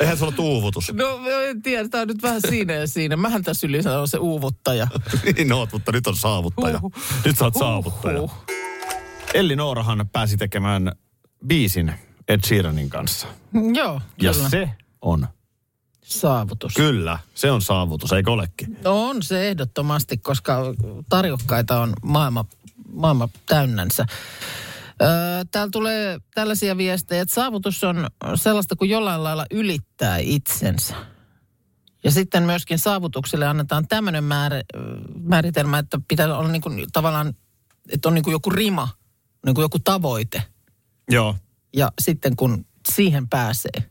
Eihän 0.00 0.16
se 0.16 0.24
ole 0.24 0.34
uuvutus. 0.38 0.92
No 0.92 1.04
en 1.48 1.62
tiedä, 1.62 1.88
tämä 1.88 2.02
on 2.02 2.08
nyt 2.08 2.22
vähän 2.22 2.40
siinä 2.48 2.72
ja 2.72 2.86
siinä. 2.86 3.16
Mähän 3.16 3.42
tässä 3.42 3.66
yleensä 3.66 4.00
on 4.00 4.08
se 4.08 4.18
uuvuttaja. 4.18 4.86
niin 5.36 5.52
oot, 5.52 5.72
mutta 5.72 5.92
nyt 5.92 6.06
on 6.06 6.16
saavuttaja. 6.16 6.80
Huhhuh. 6.80 7.02
Nyt 7.24 7.38
sä 7.38 7.44
oot 7.44 7.54
saavuttaja. 7.54 8.20
Huhhuh. 8.20 8.44
Elli 9.34 9.56
Noorahan 9.56 10.08
pääsi 10.12 10.36
tekemään 10.36 10.92
biisin 11.46 11.94
Ed 12.28 12.40
Sheeranin 12.46 12.90
kanssa. 12.90 13.26
Joo, 13.74 14.00
Ja 14.22 14.32
kyllä. 14.32 14.48
se 14.48 14.68
on, 15.02 15.26
Saavutus. 16.02 16.74
kyllä, 16.74 17.18
se 17.34 17.50
on 17.50 17.62
saavutus, 17.62 18.12
eikö 18.12 18.30
olekin? 18.30 18.76
No 18.84 19.08
on 19.08 19.22
se 19.22 19.48
ehdottomasti, 19.48 20.16
koska 20.16 20.58
tarjokkaita 21.08 21.80
on 21.80 21.92
maailma, 22.02 22.44
maailma 22.92 23.28
täynnänsä. 23.46 24.06
Öö, 25.02 25.08
täällä 25.50 25.70
tulee 25.70 26.18
tällaisia 26.34 26.76
viestejä, 26.76 27.22
että 27.22 27.34
saavutus 27.34 27.84
on 27.84 28.08
sellaista 28.34 28.76
kuin 28.76 28.90
jollain 28.90 29.24
lailla 29.24 29.46
ylittää 29.50 30.18
itsensä. 30.18 30.94
Ja 32.04 32.10
sitten 32.10 32.42
myöskin 32.42 32.78
saavutukselle 32.78 33.46
annetaan 33.46 33.88
tämmöinen 33.88 34.24
määr, 34.24 34.52
määritelmä, 35.22 35.78
että 35.78 36.00
pitää 36.08 36.36
olla 36.36 36.48
niin 36.48 36.62
kuin, 36.62 36.86
tavallaan, 36.92 37.34
että 37.88 38.08
on 38.08 38.14
niin 38.14 38.24
kuin 38.24 38.32
joku 38.32 38.50
rima, 38.50 38.88
niin 39.46 39.54
kuin 39.54 39.62
joku 39.62 39.78
tavoite. 39.78 40.42
Joo. 41.10 41.36
Ja 41.76 41.92
sitten 42.00 42.36
kun 42.36 42.66
siihen 42.88 43.28
pääsee, 43.28 43.90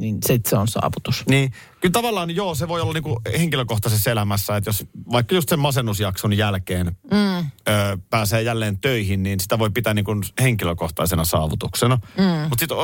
niin 0.00 0.18
sitten 0.26 0.50
se 0.50 0.56
on 0.56 0.68
saavutus. 0.68 1.24
Niin, 1.28 1.52
kyllä 1.80 1.92
tavallaan 1.92 2.30
joo, 2.30 2.54
se 2.54 2.68
voi 2.68 2.80
olla 2.80 2.92
niinku 2.92 3.20
henkilökohtaisessa 3.38 4.10
elämässä, 4.10 4.56
että 4.56 4.68
jos 4.68 4.86
vaikka 5.12 5.34
just 5.34 5.48
sen 5.48 5.58
masennusjakson 5.58 6.32
jälkeen 6.32 6.86
mm. 6.86 7.38
ö, 7.38 7.42
pääsee 8.10 8.42
jälleen 8.42 8.78
töihin, 8.78 9.22
niin 9.22 9.40
sitä 9.40 9.58
voi 9.58 9.70
pitää 9.70 9.94
niinku 9.94 10.12
henkilökohtaisena 10.40 11.24
saavutuksena. 11.24 11.98
Mm. 12.18 12.48
Mutta 12.48 12.60
sitten 12.60 12.78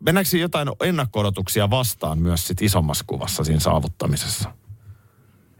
mennäänkö 0.00 0.38
jotain 0.38 0.68
ennakko 0.82 1.22
vastaan 1.70 2.18
myös 2.18 2.46
sit 2.46 2.62
isommassa 2.62 3.04
kuvassa 3.06 3.44
siinä 3.44 3.60
saavuttamisessa? 3.60 4.52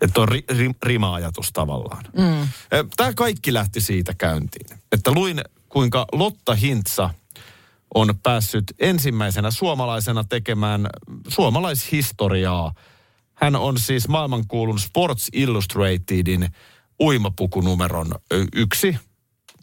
Että 0.01 0.21
on 0.21 0.29
ri, 0.29 0.45
ri, 0.59 0.71
rima-ajatus 0.83 1.53
tavallaan. 1.53 2.05
Mm. 2.17 2.49
Tämä 2.97 3.13
kaikki 3.13 3.53
lähti 3.53 3.81
siitä 3.81 4.15
käyntiin, 4.19 4.79
että 4.93 5.13
luin 5.13 5.41
kuinka 5.69 6.07
Lotta 6.13 6.55
Hintsa 6.55 7.11
on 7.95 8.15
päässyt 8.23 8.65
ensimmäisenä 8.79 9.51
suomalaisena 9.51 10.25
tekemään 10.25 10.87
suomalaishistoriaa. 11.29 12.75
Hän 13.35 13.57
on 13.57 13.79
siis 13.79 14.09
maailmankuulun 14.09 14.79
Sports 14.79 15.29
Illustratedin 15.33 16.49
uimapukunumeron 17.01 18.15
yksi 18.55 18.97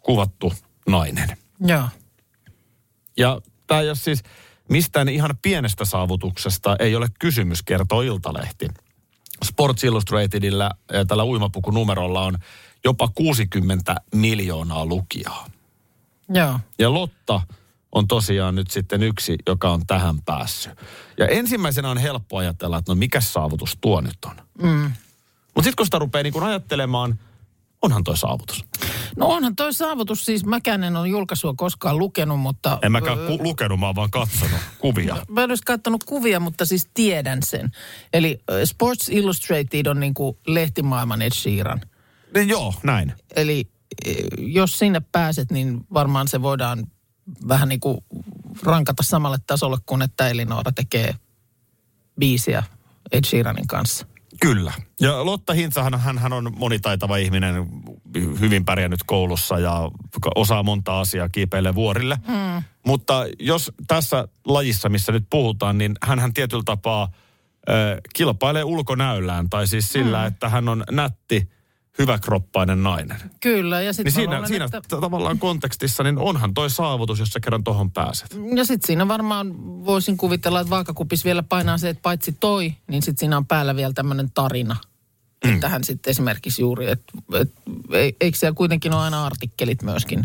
kuvattu 0.02 0.52
nainen. 0.88 1.28
Joo. 1.60 1.88
Ja 3.16 3.40
tämä 3.66 3.80
ei 3.80 3.88
ole 3.88 3.96
siis 3.96 4.22
mistään 4.68 5.08
ihan 5.08 5.30
pienestä 5.42 5.84
saavutuksesta 5.84 6.76
ei 6.78 6.96
ole 6.96 7.06
kysymys, 7.18 7.62
kertoo 7.62 8.02
Iltalehti. 8.02 8.68
Sports 9.44 9.84
Illustratedillä 9.84 10.70
ja 10.92 11.04
tällä 11.04 11.24
uimapukunumerolla 11.24 12.22
on 12.22 12.38
jopa 12.84 13.08
60 13.14 13.94
miljoonaa 14.14 14.86
lukijaa. 14.86 15.46
Joo. 16.28 16.60
Ja 16.78 16.92
Lotta 16.92 17.40
on 17.92 18.08
tosiaan 18.08 18.54
nyt 18.54 18.70
sitten 18.70 19.02
yksi, 19.02 19.36
joka 19.46 19.70
on 19.70 19.86
tähän 19.86 20.22
päässyt. 20.22 20.72
Ja 21.18 21.26
ensimmäisenä 21.26 21.90
on 21.90 21.98
helppo 21.98 22.36
ajatella, 22.36 22.78
että 22.78 22.92
no 22.92 22.96
mikä 22.96 23.20
saavutus 23.20 23.78
tuo 23.80 24.00
nyt 24.00 24.18
on. 24.26 24.36
Mm. 24.62 24.92
Mutta 25.54 25.62
sitten 25.62 25.76
kun 25.76 25.86
sitä 25.86 25.98
rupeaa 25.98 26.22
niin 26.22 26.32
kun 26.32 26.42
ajattelemaan, 26.42 27.18
onhan 27.82 28.04
toi 28.04 28.16
saavutus. 28.16 28.64
No 29.16 29.26
onhan 29.26 29.56
toi 29.56 29.74
saavutus, 29.74 30.24
siis 30.24 30.44
mäkään 30.44 30.84
en 30.84 30.96
ole 30.96 31.08
julkaisua 31.08 31.54
koskaan 31.56 31.98
lukenut, 31.98 32.40
mutta... 32.40 32.78
En 32.82 32.92
mäkään 32.92 33.18
ku- 33.26 33.38
lukenut, 33.42 33.80
mä 33.80 33.86
oon 33.86 33.94
vaan 33.94 34.10
katsonut 34.10 34.60
kuvia. 34.78 35.16
Mä 35.28 35.42
en 35.42 35.50
olisi 35.50 35.62
katsonut 35.66 36.04
kuvia, 36.04 36.40
mutta 36.40 36.64
siis 36.64 36.88
tiedän 36.94 37.42
sen. 37.42 37.70
Eli 38.12 38.40
ö, 38.50 38.66
Sports 38.66 39.08
Illustrated 39.08 39.86
on 39.86 40.00
niin 40.00 40.14
kuin 40.14 40.38
lehtimaailman 40.46 41.22
Ed 41.22 41.32
Sheeran. 41.34 41.80
Niin 42.34 42.48
joo, 42.48 42.74
näin. 42.82 43.12
Eli 43.36 43.70
ö, 44.08 44.10
jos 44.38 44.78
sinne 44.78 45.02
pääset, 45.12 45.50
niin 45.50 45.80
varmaan 45.94 46.28
se 46.28 46.42
voidaan 46.42 46.86
vähän 47.48 47.68
niin 47.68 47.80
kuin 47.80 47.98
rankata 48.62 49.02
samalle 49.02 49.38
tasolle 49.46 49.78
kuin 49.86 50.02
että 50.02 50.28
Elinora 50.28 50.72
tekee 50.72 51.14
biisiä 52.18 52.62
Ed 53.12 53.24
Sheeranin 53.24 53.66
kanssa. 53.66 54.06
Kyllä. 54.40 54.72
Ja 55.00 55.24
Lotta 55.24 55.52
Hintsahan 55.52 56.00
hän, 56.00 56.18
hän 56.18 56.32
on 56.32 56.52
monitaitava 56.58 57.16
ihminen, 57.16 57.66
hyvin 58.40 58.64
pärjännyt 58.64 59.00
koulussa 59.06 59.58
ja 59.58 59.90
osaa 60.34 60.62
monta 60.62 61.00
asiaa 61.00 61.28
kiipeilee 61.28 61.74
vuorille. 61.74 62.18
Hmm. 62.26 62.62
Mutta 62.86 63.24
jos 63.38 63.72
tässä 63.86 64.28
lajissa, 64.44 64.88
missä 64.88 65.12
nyt 65.12 65.26
puhutaan, 65.30 65.78
niin 65.78 65.94
hän 66.02 66.34
tietyllä 66.34 66.62
tapaa 66.66 67.08
ö, 67.68 68.00
kilpailee 68.14 68.64
ulkonäöllään. 68.64 69.50
Tai 69.50 69.66
siis 69.66 69.92
sillä, 69.92 70.18
hmm. 70.18 70.26
että 70.26 70.48
hän 70.48 70.68
on 70.68 70.84
nätti, 70.90 71.48
hyväkroppainen 71.98 72.82
nainen. 72.82 73.16
Kyllä, 73.40 73.80
ja 73.80 73.84
Niin 73.84 73.94
sitten 73.94 74.12
siinä, 74.12 74.46
siinä 74.46 74.64
että... 74.64 74.80
tavallaan 75.00 75.38
kontekstissa, 75.38 76.02
niin 76.02 76.18
onhan 76.18 76.54
toi 76.54 76.70
saavutus, 76.70 77.18
jos 77.18 77.28
sä 77.28 77.40
kerran 77.40 77.64
tohon 77.64 77.90
pääset. 77.90 78.36
Ja 78.56 78.64
sitten 78.64 78.86
siinä 78.86 79.08
varmaan 79.08 79.54
voisin 79.84 80.16
kuvitella, 80.16 80.60
että 80.60 80.70
vaakakupissa 80.70 81.24
vielä 81.24 81.42
painaa 81.42 81.78
se, 81.78 81.88
että 81.88 82.02
paitsi 82.02 82.32
toi, 82.32 82.74
niin 82.86 83.02
sitten 83.02 83.20
siinä 83.20 83.36
on 83.36 83.46
päällä 83.46 83.76
vielä 83.76 83.92
tämmöinen 83.92 84.30
tarina. 84.30 84.76
Mm. 85.44 85.54
Että 85.54 85.68
hän 85.68 85.84
sitten 85.84 86.10
esimerkiksi 86.10 86.62
juuri, 86.62 86.90
että 86.90 87.12
et, 87.34 87.52
eikö 88.20 88.38
siellä 88.38 88.54
kuitenkin 88.54 88.92
ole 88.94 89.02
aina 89.02 89.26
artikkelit 89.26 89.82
myöskin 89.82 90.24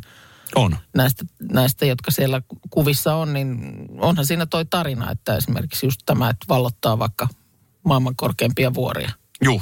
On. 0.56 0.78
näistä, 0.96 1.26
näistä, 1.52 1.86
jotka 1.86 2.12
siellä 2.12 2.42
kuvissa 2.70 3.16
on, 3.16 3.34
niin 3.34 3.76
onhan 3.98 4.26
siinä 4.26 4.46
toi 4.46 4.66
tarina, 4.66 5.12
että 5.12 5.36
esimerkiksi 5.36 5.86
just 5.86 6.02
tämä, 6.06 6.30
että 6.30 6.46
vallottaa 6.50 7.00
vaikka 7.00 7.28
maailman 7.84 8.16
korkeimpia 8.16 8.74
vuoria. 8.74 9.12
Juu. 9.44 9.62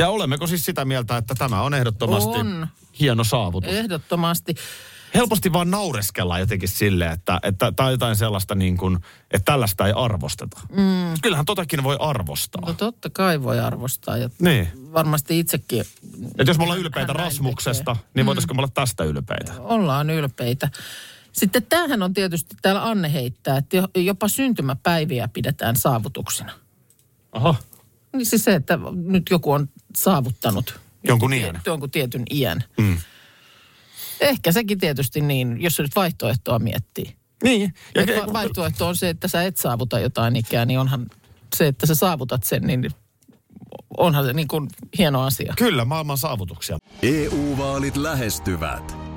Ja 0.00 0.08
olemmeko 0.08 0.46
siis 0.46 0.64
sitä 0.64 0.84
mieltä, 0.84 1.16
että 1.16 1.34
tämä 1.34 1.62
on 1.62 1.74
ehdottomasti 1.74 2.38
On. 2.38 2.68
hieno 3.00 3.24
saavutus? 3.24 3.70
Ehdottomasti. 3.72 4.54
helposti 5.14 5.52
vaan 5.52 5.70
naureskellaan 5.70 6.40
jotenkin 6.40 6.68
silleen, 6.68 7.12
että, 7.12 7.40
että 7.42 7.72
tai 7.76 7.92
jotain 7.92 8.16
sellaista 8.16 8.54
niin 8.54 8.76
kuin, 8.76 8.96
että 9.30 9.52
tällaista 9.52 9.86
ei 9.86 9.92
arvosteta. 9.96 10.60
Mm. 10.72 11.14
Kyllähän 11.22 11.46
totakin 11.46 11.82
voi 11.82 11.96
arvostaa. 12.00 12.62
No 12.66 12.72
totta 12.72 13.10
kai 13.10 13.42
voi 13.42 13.60
arvostaa 13.60 14.16
ja 14.16 14.30
Niin. 14.38 14.68
varmasti 14.92 15.38
itsekin 15.38 15.80
Että 16.38 16.50
jos 16.50 16.58
me 16.58 16.62
ollaan 16.64 16.80
ylpeitä 16.80 17.12
Rasmuksesta, 17.12 17.96
niin 18.14 18.26
voitaisiko 18.26 18.54
me 18.54 18.58
olla 18.60 18.70
tästä 18.74 19.04
ylpeitä? 19.04 19.52
ollaan 19.58 20.10
ylpeitä. 20.10 20.68
Sitten 21.32 21.62
tämähän 21.68 22.02
on 22.02 22.14
tietysti, 22.14 22.56
täällä 22.62 22.84
Anne 22.88 23.12
heittää, 23.12 23.56
että 23.56 23.76
jo- 23.76 23.88
jopa 23.94 24.28
syntymäpäiviä 24.28 25.28
pidetään 25.32 25.76
saavutuksina. 25.76 26.52
Aha. 27.32 27.54
Niin 28.12 28.26
siis 28.26 28.44
se, 28.44 28.54
että 28.54 28.78
nyt 29.04 29.22
joku 29.30 29.52
on 29.52 29.68
saavuttanut 29.96 30.80
Jonkun 31.04 31.32
iän. 31.32 31.60
jonkun 31.66 31.90
tietyn 31.90 32.22
iän. 32.30 32.64
Mm. 32.78 32.96
Ehkä 34.20 34.52
sekin 34.52 34.78
tietysti 34.78 35.20
niin, 35.20 35.62
jos 35.62 35.76
se 35.76 35.82
nyt 35.82 35.96
vaihtoehtoa 35.96 36.58
miettii. 36.58 37.16
Niin. 37.42 37.74
Ja, 37.94 38.02
Ja 38.02 38.26
va- 38.26 38.32
vaihtoehto 38.32 38.88
on 38.88 38.96
se, 38.96 39.08
että 39.08 39.28
sä 39.28 39.42
et 39.42 39.56
saavuta 39.56 39.98
jotain 40.00 40.36
ikää, 40.36 40.64
niin 40.64 40.78
onhan 40.78 41.06
se, 41.56 41.66
että 41.66 41.86
sä 41.86 41.94
saavutat 41.94 42.44
sen, 42.44 42.62
niin 42.62 42.90
onhan 43.98 44.24
se 44.24 44.32
niin 44.32 44.48
kuin 44.48 44.68
hieno 44.98 45.22
asia. 45.22 45.54
Kyllä, 45.58 45.84
maailman 45.84 46.18
saavutuksia. 46.18 46.78
EU-vaalit 47.02 47.96
lähestyvät. 47.96 48.96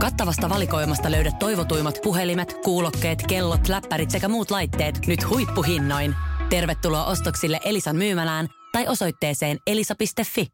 Kattavasta 0.00 0.48
valikoimasta 0.48 1.10
löydät 1.10 1.38
toivotuimmat 1.38 1.98
puhelimet, 2.02 2.56
kuulokkeet, 2.64 3.26
kellot, 3.28 3.68
läppärit 3.68 4.10
sekä 4.10 4.28
muut 4.28 4.50
laitteet 4.50 5.06
nyt 5.06 5.28
huippuhinnoin. 5.28 6.14
Tervetuloa 6.50 7.04
ostoksille 7.04 7.60
Elisan 7.64 7.96
myymälään 7.96 8.48
tai 8.72 8.88
osoitteeseen 8.88 9.58
elisa.fi. 9.66 10.46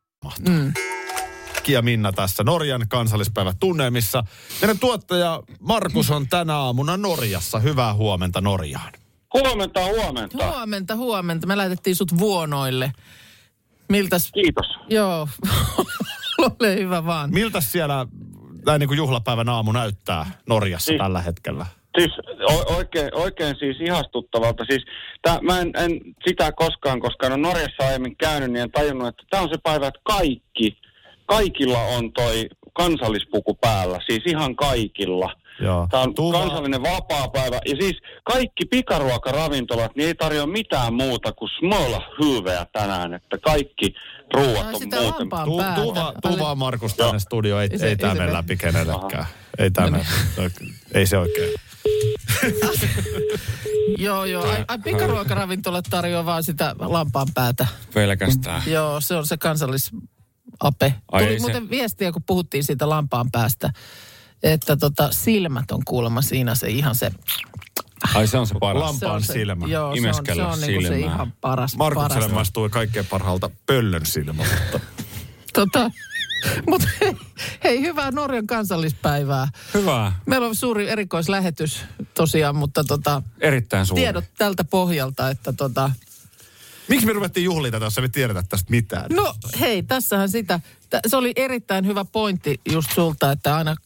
Ki 1.62 1.72
ja 1.72 1.82
Minna 1.82 2.12
tässä 2.12 2.44
Norjan 2.44 2.88
kansallispäivät 2.88 3.56
tunnelmissa. 3.60 4.24
Meidän 4.60 4.78
tuottaja 4.78 5.42
Markus 5.60 6.10
on 6.10 6.28
tänä 6.28 6.56
aamuna 6.56 6.96
Norjassa. 6.96 7.58
Hyvää 7.58 7.94
huomenta 7.94 8.40
Norjaan. 8.40 8.92
Huomenta, 9.34 9.84
huomenta. 9.84 10.46
Huomenta, 10.46 10.96
huomenta. 10.96 11.46
Me 11.46 11.56
lähetettiin 11.56 11.96
sut 11.96 12.18
vuonoille. 12.18 12.92
Miltäs? 13.88 14.30
Kiitos. 14.32 14.66
Joo, 14.90 15.28
ole 16.38 16.76
hyvä 16.76 17.06
vaan. 17.06 17.30
Miltä 17.30 17.60
siellä 17.60 18.06
näin 18.66 18.80
niin 18.80 18.88
kuin 18.88 18.98
juhlapäivän 18.98 19.48
aamu 19.48 19.72
näyttää 19.72 20.26
Norjassa 20.48 20.92
Niin. 20.92 20.98
tällä 21.00 21.20
hetkellä? 21.22 21.66
Siis 21.98 22.12
o- 22.50 22.74
oikein, 22.76 23.08
oikein 23.14 23.56
siis 23.58 23.80
ihastuttavalta. 23.80 24.64
Siis 24.64 24.82
tää, 25.22 25.38
mä 25.42 25.60
en, 25.60 25.72
en 25.76 26.00
sitä 26.28 26.52
koskaan, 26.52 27.00
koska 27.00 27.26
en 27.26 27.32
ole 27.32 27.40
Norjassa 27.40 27.86
aiemmin 27.86 28.16
käynyt, 28.16 28.50
niin 28.52 28.62
en 28.62 28.70
tajunnut, 28.70 29.08
että 29.08 29.22
tämä 29.30 29.42
on 29.42 29.48
se 29.48 29.58
päivä, 29.62 29.86
että 29.86 30.00
kaikki, 30.04 30.78
kaikilla 31.26 31.78
on 31.78 32.12
toi 32.12 32.46
kansallispuku 32.72 33.54
päällä. 33.54 33.98
Siis 34.06 34.22
ihan 34.26 34.56
kaikilla. 34.56 35.32
Joo. 35.60 35.86
Tämä 35.90 36.02
on 36.02 36.14
Tuva- 36.14 36.38
kansallinen 36.38 36.82
vapaa-päivä. 36.82 37.56
Ja 37.66 37.76
siis 37.80 37.96
kaikki 38.24 38.64
pikaruokaravintolat, 38.70 39.96
niin 39.96 40.06
ei 40.08 40.14
tarjoa 40.14 40.46
mitään 40.46 40.94
muuta 40.94 41.32
kuin 41.32 41.48
smola 41.58 42.02
hyveä 42.22 42.66
tänään. 42.72 43.14
Että 43.14 43.38
kaikki 43.38 43.94
ruuat 44.34 44.66
Ai, 44.66 44.74
on 44.74 44.80
muuten. 44.82 45.28
Tu, 45.74 45.82
tuva, 45.82 46.12
tuva 46.22 46.54
Markus 46.54 46.94
tänne 46.94 47.12
Joo. 47.12 47.18
studio. 47.18 47.60
Ei, 47.60 47.68
Ei 47.72 47.78
se- 47.78 47.84
ei 47.84 47.90
ei 47.90 47.96
tämä 47.96 48.14
mene 48.14 48.32
läpi 48.32 48.56
kenellekään. 48.56 49.26
Ei 49.58 49.70
tämä 49.70 49.90
mene. 49.90 50.06
Ei 50.94 51.06
se 51.06 51.18
oikein. 51.18 51.54
Joo, 53.98 54.24
joo. 54.24 54.44
Ai, 54.44 54.64
ai 54.68 54.78
pikaruokaravintolat 54.78 55.84
tarjoaa 55.90 56.24
vaan 56.24 56.42
sitä 56.44 56.74
lampaan 56.78 57.26
päätä. 57.34 57.66
Pelkästään. 57.94 58.62
Joo, 58.66 59.00
se 59.00 59.14
on 59.14 59.26
se 59.26 59.36
kansallisape. 59.36 60.94
Ai 61.12 61.22
Tuli 61.22 61.32
ei 61.32 61.38
se- 61.38 61.40
muuten 61.42 61.70
viestiä, 61.70 62.12
kun 62.12 62.22
puhuttiin 62.26 62.64
siitä 62.64 62.88
lampaan 62.88 63.30
päästä, 63.32 63.70
että 64.52 64.76
tota, 64.76 65.08
silmät 65.12 65.70
on 65.70 65.82
kuulemma 65.84 66.22
siinä 66.22 66.54
se 66.54 66.68
ihan 66.68 66.94
se... 66.94 67.10
Ai 68.14 68.26
se 68.26 68.38
on 68.38 68.46
se 68.46 68.54
paras. 68.60 68.82
Lam- 68.94 68.98
se 68.98 69.06
on 69.06 69.22
se, 69.22 69.32
silmä. 69.32 69.66
Joo, 69.66 69.70
se 69.70 69.86
on, 69.86 69.94
se 69.94 69.98
Imeskellä 69.98 70.48
on 70.48 70.60
niinku 70.60 70.82
se 70.88 70.98
ihan 70.98 71.32
paras. 71.40 71.76
Markukselle 71.76 72.14
paras. 72.20 72.34
maistui 72.34 72.70
kaikkein 72.70 73.06
parhaalta 73.06 73.50
pöllön 73.66 74.06
silmä, 74.06 74.32
mutta 74.32 74.80
Tota, 75.52 75.90
mutta 76.70 76.88
hei, 77.00 77.16
hei, 77.64 77.80
hyvää 77.80 78.10
Norjan 78.10 78.46
kansallispäivää. 78.46 79.48
Hyvä. 79.74 80.12
Meillä 80.26 80.46
on 80.46 80.54
suuri 80.56 80.88
erikoislähetys 80.90 81.80
tosiaan, 82.14 82.56
mutta 82.56 82.84
tota, 82.84 83.22
Erittäin 83.40 83.86
suuri. 83.86 84.02
tiedot 84.02 84.24
tältä 84.38 84.64
pohjalta, 84.64 85.30
että 85.30 85.52
tota, 85.52 85.90
miksi 86.88 87.06
me 87.06 87.12
ruvettiin 87.12 87.44
juhliin 87.44 87.72
tätä, 87.72 87.84
jos 87.86 87.98
ei 87.98 88.02
me 88.02 88.08
tiedetä 88.08 88.42
tästä 88.48 88.70
mitään? 88.70 89.06
No 89.10 89.34
hei, 89.60 89.82
tässähän 89.82 90.28
sitä. 90.28 90.60
Se 91.06 91.16
oli 91.16 91.32
erittäin 91.36 91.86
hyvä 91.86 92.04
pointti 92.04 92.60
just 92.72 92.90
sulta, 92.92 93.32
että 93.32 93.56
aina 93.56 93.76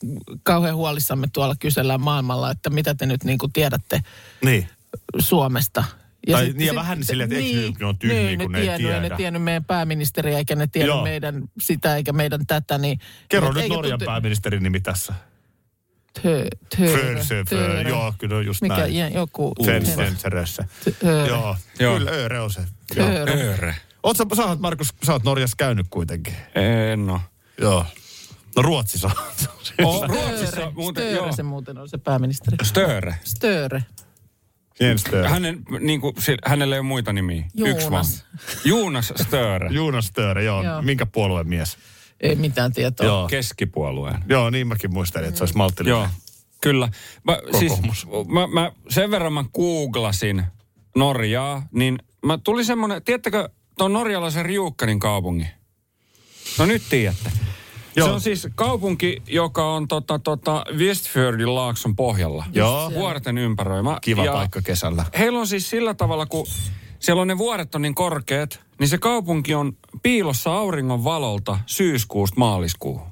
kauhean 0.43 0.77
huolissamme 0.77 1.27
tuolla 1.33 1.55
kysellään 1.59 2.01
maailmalla, 2.01 2.51
että 2.51 2.71
mitä 2.71 2.95
te 2.95 3.07
nyt 3.07 3.25
niin 3.25 3.39
kuin 3.39 3.53
tiedätte 3.53 4.01
Niin. 4.45 4.69
Suomesta. 5.19 5.85
Tai 6.31 6.45
niin, 6.53 6.67
ja 6.67 6.75
vähän 6.75 7.05
silleen, 7.05 7.33
että 7.33 7.45
eikö 7.45 7.79
ne 7.81 7.87
ole 7.87 7.95
tyhmiä, 7.99 8.23
niin, 8.23 8.39
kun 8.39 8.53
ne 8.53 8.59
ne 8.59 8.73
ei 8.73 8.79
tiennyt, 8.79 8.87
Ei 8.93 9.01
tiedä. 9.01 9.09
ne 9.15 9.17
tiennyt 9.17 9.43
meidän 9.43 9.65
pääministeriä, 9.65 10.39
eikä 10.39 10.57
ne 10.57 10.67
tiennyt 10.67 10.95
Joo. 10.95 11.03
meidän 11.05 11.43
sitä, 11.61 11.97
eikä 11.97 12.13
meidän 12.13 12.47
tätä. 12.47 12.79
Niin, 12.79 13.01
Kerro 13.29 13.49
et 13.49 13.55
nyt 13.55 13.69
Norjan 13.69 14.01
tunte- 14.01 14.05
pääministerin 14.07 14.63
nimi 14.63 14.81
tässä. 14.81 15.15
Tö, 16.23 16.47
tö, 16.77 16.87
Försö, 16.93 17.45
tö- 17.51 17.89
joo, 17.89 18.15
kyllä 18.19 18.37
on 18.37 18.47
just 18.47 18.63
Mikä 18.63 18.77
näin. 18.77 18.95
jä- 18.97 19.09
joku... 19.09 19.53
Sen, 19.65 19.87
sen, 19.87 20.17
serössä. 20.19 20.65
Tö- 20.85 21.07
Joo, 21.29 21.57
Joo. 21.79 21.99
kyllä 21.99 22.11
Öre 22.11 22.41
on 22.41 22.51
se. 22.51 22.61
Joo. 22.97 23.09
Töörö. 24.03 24.15
Ööre. 24.15 24.31
Oot 24.31 24.37
sä, 24.37 24.45
oot, 24.47 24.61
Markus, 24.61 24.95
sä 25.07 25.13
oot 25.13 25.25
Norjassa 25.25 25.57
käynyt 25.57 25.87
kuitenkin. 25.91 26.35
En 26.55 27.11
oo. 27.11 27.21
Joo. 27.61 27.87
No 28.57 28.63
Ruotsissa. 28.69 29.11
Oh, 29.85 30.09
Ruotsissa 30.09 30.47
Störe, 30.47 30.71
muuten, 30.75 31.05
Störe 31.05 31.17
joo. 31.17 31.33
se 31.33 31.43
muuten 31.43 31.79
on 31.79 31.89
se 31.89 31.99
pääministeri. 31.99 32.57
Störe. 32.63 33.15
Störe. 33.25 33.85
Jens 34.81 35.01
Störe. 35.01 35.29
Hänen, 35.29 35.63
niin 35.81 36.01
kuin, 36.01 36.15
hänellä 36.47 36.75
ei 36.75 36.81
ole 36.81 36.87
muita 36.87 37.13
nimiä. 37.13 37.45
Yksi 37.59 37.91
vaan. 37.91 38.05
Jonas. 38.05 38.25
Juunas 38.65 39.13
Störe. 39.17 39.69
Jonas 39.79 40.07
Störe, 40.07 40.45
joo. 40.45 40.63
Joo. 40.63 40.83
Minkä 40.83 41.07
puolueen 41.07 41.49
mies? 41.49 41.79
Ei 42.21 42.35
mitään 42.37 42.73
tietoa. 42.73 43.07
Joo. 43.07 43.29
Keskipuolueen. 43.29 44.25
Joo, 44.29 44.51
niin 44.51 44.67
mäkin 44.67 44.95
muistelin, 44.95 45.29
että 45.29 45.39
se 45.39 45.43
olisi 45.43 45.57
maltillinen. 45.57 45.99
Joo, 45.99 46.09
kyllä. 46.61 46.89
Mä, 47.25 47.39
siis, 47.59 47.73
mä, 48.29 48.47
mä, 48.47 48.73
sen 48.89 49.11
verran 49.11 49.33
mä 49.33 49.45
googlasin 49.55 50.45
Norjaa, 50.97 51.63
niin 51.73 51.99
mä 52.25 52.39
tuli 52.39 52.65
semmoinen, 52.65 53.03
tiedättekö 53.03 53.49
tuon 53.81 53.93
norjalaisen 53.93 54.45
Riukkanin 54.45 54.99
kaupungin? 54.99 55.49
No 56.59 56.66
nyt 56.66 56.83
tiedätte. 56.90 57.33
Joo. 57.97 58.07
Se 58.09 58.12
on 58.14 58.21
siis 58.21 58.49
kaupunki, 58.55 59.23
joka 59.27 59.75
on 59.75 59.88
tota, 59.88 60.19
tota 60.19 60.64
Westfjordin 60.77 61.55
laakson 61.55 61.97
pohjalla. 61.97 62.45
Joo. 62.53 62.93
Vuorten 62.95 63.38
ympäröimä. 63.38 63.99
Kiva 64.03 64.25
ja 64.25 64.33
paikka 64.33 64.62
kesällä. 64.62 65.05
Heillä 65.19 65.38
on 65.38 65.47
siis 65.47 65.71
sillä 65.71 65.95
tavalla, 65.95 66.27
kun 66.27 66.47
siellä 66.99 67.23
on 67.23 67.29
ne 67.29 67.38
vuoret 67.38 67.75
on 67.75 67.83
niin 67.83 67.95
korkeat, 67.95 68.61
niin 68.79 68.88
se 68.88 68.99
kaupunki 68.99 69.55
on 69.55 69.77
piilossa 70.03 70.53
auringon 70.53 71.05
valolta 71.05 71.59
syyskuusta 71.66 72.35
maaliskuuhun. 72.38 73.09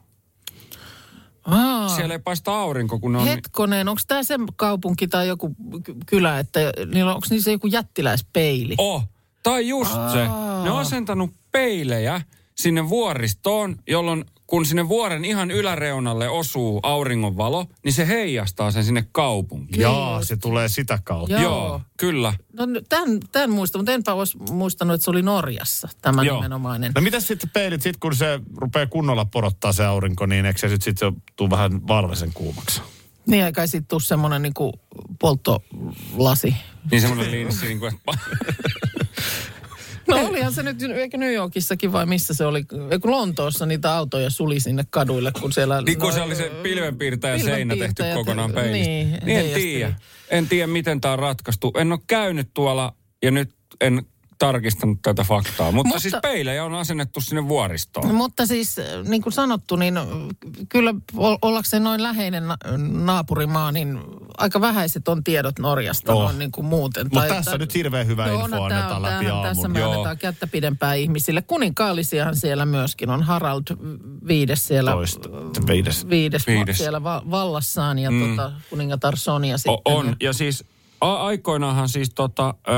Aa. 1.44 1.88
Siellä 1.88 2.14
ei 2.14 2.18
paista 2.18 2.60
aurinko, 2.60 2.98
kun 2.98 3.12
ne 3.12 3.18
on... 3.18 3.26
Hetkonen, 3.26 3.88
onko 3.88 4.02
tämä 4.08 4.22
se 4.22 4.34
kaupunki 4.56 5.08
tai 5.08 5.28
joku 5.28 5.56
ky- 5.84 5.96
kylä, 6.06 6.38
että 6.38 6.60
niillä 6.92 7.10
on, 7.10 7.14
onko 7.14 7.26
niissä 7.30 7.50
joku 7.50 7.66
jättiläispeili? 7.66 8.74
Oh, 8.78 9.08
tai 9.50 9.68
just 9.68 9.92
se. 10.12 10.24
Ne 10.64 10.70
on 10.70 10.78
asentanut 10.78 11.30
peilejä 11.52 12.20
sinne 12.54 12.88
vuoristoon, 12.88 13.76
jolloin 13.86 14.24
kun 14.46 14.66
sinne 14.66 14.88
vuoren 14.88 15.24
ihan 15.24 15.50
yläreunalle 15.50 16.28
osuu 16.28 16.80
auringonvalo, 16.82 17.66
niin 17.84 17.92
se 17.92 18.08
heijastaa 18.08 18.70
sen 18.70 18.84
sinne 18.84 19.04
kaupunkiin. 19.12 19.80
Jaa, 19.80 20.24
se 20.24 20.36
tulee 20.36 20.68
sitä 20.68 20.98
kautta. 21.04 21.34
Joo. 21.34 21.42
Joo, 21.42 21.80
kyllä. 21.96 22.34
No 22.52 22.66
tämän, 22.88 23.20
tämän 23.32 23.50
muistan, 23.50 23.80
mutta 23.80 23.92
enpä 23.92 24.14
olisi 24.14 24.38
muistanut, 24.50 24.94
että 24.94 25.04
se 25.04 25.10
oli 25.10 25.22
Norjassa, 25.22 25.88
tämä 26.02 26.22
Joo. 26.22 26.36
nimenomainen. 26.36 26.92
No 26.94 27.00
mitäs 27.00 27.26
sitten 27.26 27.50
peilit, 27.50 27.82
sit 27.82 27.96
kun 27.96 28.16
se 28.16 28.40
rupeaa 28.56 28.86
kunnolla 28.86 29.24
porottaa 29.24 29.72
se 29.72 29.84
aurinko, 29.84 30.26
niin 30.26 30.46
eikö 30.46 30.58
se 30.58 30.68
sitten 30.68 30.84
sit 30.84 30.98
se 30.98 31.12
tuu 31.36 31.50
vähän 31.50 31.88
valvesen 31.88 32.32
kuumaksi? 32.34 32.82
Niin 33.26 33.44
ei 33.44 33.52
kai 33.52 33.68
sitten 33.68 33.88
tule 33.88 34.00
semmoinen 34.00 34.42
niinku 34.42 34.72
polttolasi. 35.20 36.54
Niin 36.90 37.00
semmoinen 37.00 37.30
linssi, 37.30 37.66
niin 37.66 37.78
kuin, 37.78 37.94
että 37.94 38.12
No 40.08 40.28
olihan 40.28 40.52
se 40.52 40.62
nyt, 40.62 40.82
eikö 40.82 41.18
New 41.18 41.32
Yorkissakin 41.32 41.92
vai 41.92 42.06
missä 42.06 42.34
se 42.34 42.44
oli? 42.44 42.58
Eikö 42.90 43.10
Lontoossa 43.10 43.66
niitä 43.66 43.94
autoja 43.94 44.30
suli 44.30 44.60
sinne 44.60 44.84
kaduille, 44.90 45.32
kun 45.40 45.52
siellä... 45.52 45.82
Niin 45.82 45.98
kun 45.98 46.08
no, 46.08 46.14
se 46.14 46.20
oli 46.20 46.36
se 46.36 46.50
pilvenpiirtäjä 46.62 47.38
seinä 47.38 47.76
tehty 47.76 48.02
kokonaan 48.14 48.52
peilistä. 48.52 48.88
Niin, 48.88 49.18
niin 49.24 49.38
en 49.38 49.54
tiedä. 49.54 49.94
En 50.30 50.48
tiedä, 50.48 50.66
miten 50.66 51.00
tämä 51.00 51.12
on 51.12 51.18
ratkaistu. 51.18 51.72
En 51.76 51.92
ole 51.92 52.00
käynyt 52.06 52.48
tuolla 52.54 52.94
ja 53.22 53.30
nyt 53.30 53.50
en 53.80 54.02
tarkistanut 54.38 54.98
tätä 55.02 55.24
faktaa. 55.24 55.72
Mutta, 55.72 55.88
Mutta- 55.88 56.00
siis 56.00 56.14
peilejä 56.22 56.64
on 56.64 56.74
asennettu 56.74 57.20
sinne 57.20 57.48
vuoristoon. 57.48 58.14
Mutta 58.14 58.46
siis, 58.46 58.78
äh, 58.78 58.84
niin 59.08 59.22
kuin 59.22 59.32
sanottu, 59.32 59.76
niin 59.76 59.96
äh, 59.96 60.04
kyllä 60.68 60.94
ollakseen 61.42 61.84
noin 61.84 62.02
läheinen 62.02 62.48
na- 62.48 62.56
naapurimaa, 63.04 63.72
niin 63.72 64.00
aika 64.38 64.60
vähäiset 64.60 65.08
on 65.08 65.24
tiedot 65.24 65.58
Norjasta 65.58 66.12
Oh. 66.14 66.22
noin 66.22 66.38
niin 66.38 66.52
kuin 66.52 66.64
muuten. 66.64 67.06
Mutta 67.06 67.20
Tai- 67.20 67.28
tässä 67.28 67.50
tai- 67.50 67.58
nyt 67.58 67.74
hirveän 67.74 68.06
hyvä 68.06 68.26
No, 68.26 68.32
info 68.32 68.44
annetaan 68.44 68.70
tää 68.70 68.96
on- 68.96 69.02
läpi 69.02 69.24
tämähän 69.24 69.42
Tässä 69.48 69.60
aamun. 69.62 69.72
me 69.72 69.80
Joo. 69.80 69.90
annetaan 69.92 70.18
kättä 70.18 70.46
pidempää 70.46 70.94
ihmisille. 70.94 71.42
Kuninkaallisiahan 71.42 72.36
siellä 72.36 72.66
myöskin 72.66 73.10
on. 73.10 73.22
Harald 73.22 73.62
viides 74.28 74.68
siellä. 74.68 74.90
Toista. 74.90 75.28
Viides. 75.66 76.08
Viides, 76.08 76.46
Viides. 76.46 76.78
siellä 76.78 77.02
va- 77.04 77.22
vallassaan 77.30 77.98
ja 77.98 78.10
mm. 78.10 78.28
tota, 78.36 78.52
kuningatar 78.70 79.16
Sonia 79.16 79.58
sitten. 79.58 79.74
O- 79.74 79.80
on. 79.84 80.16
Ja 80.20 80.32
siis 80.32 80.64
a- 81.00 81.14
aikoinaanhan 81.26 81.88
siis 81.88 82.10
tota, 82.14 82.54
ö, 82.68 82.72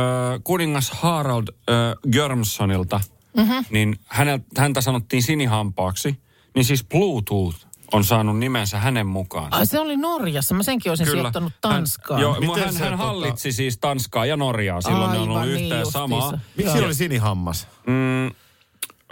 kuningas 0.45 0.91
Harald 0.91 1.49
ö, 1.49 1.73
Görmssonilta, 2.13 3.01
mm-hmm. 3.37 3.65
niin 3.71 3.97
hänel, 4.07 4.39
häntä 4.59 4.81
sanottiin 4.81 5.23
sinihampaaksi. 5.23 6.21
Niin 6.55 6.65
siis 6.65 6.85
Bluetooth 6.85 7.57
on 7.93 8.05
saanut 8.05 8.39
nimensä 8.39 8.79
hänen 8.79 9.07
mukaan. 9.07 9.53
Ai 9.55 9.67
se 9.67 9.81
oli 9.81 9.97
Norjassa. 9.97 10.55
Mä 10.55 10.63
senkin 10.63 10.91
olisin 10.91 11.07
sijoittanut 11.07 11.53
Tanskaan. 11.61 12.21
Hän, 12.21 12.23
joo, 12.23 12.41
Miten 12.41 12.65
hän, 12.65 12.73
se, 12.75 12.79
hän 12.85 12.93
tota- 12.93 12.97
hallitsi 12.97 13.53
siis 13.53 13.79
Tanskaa 13.79 14.27
ja 14.27 14.37
Norjaa. 14.37 14.81
Silloin 14.81 15.13
ne 15.13 15.19
on 15.19 15.23
Aivan 15.23 15.37
ollut 15.37 15.43
niin 15.55 15.65
yhteen 15.65 15.87
samaa. 15.91 16.39
Miksi 16.57 16.77
Joo. 16.79 16.87
oli 16.87 16.95
sinihammas? 16.95 17.69
Mm, 17.87 18.31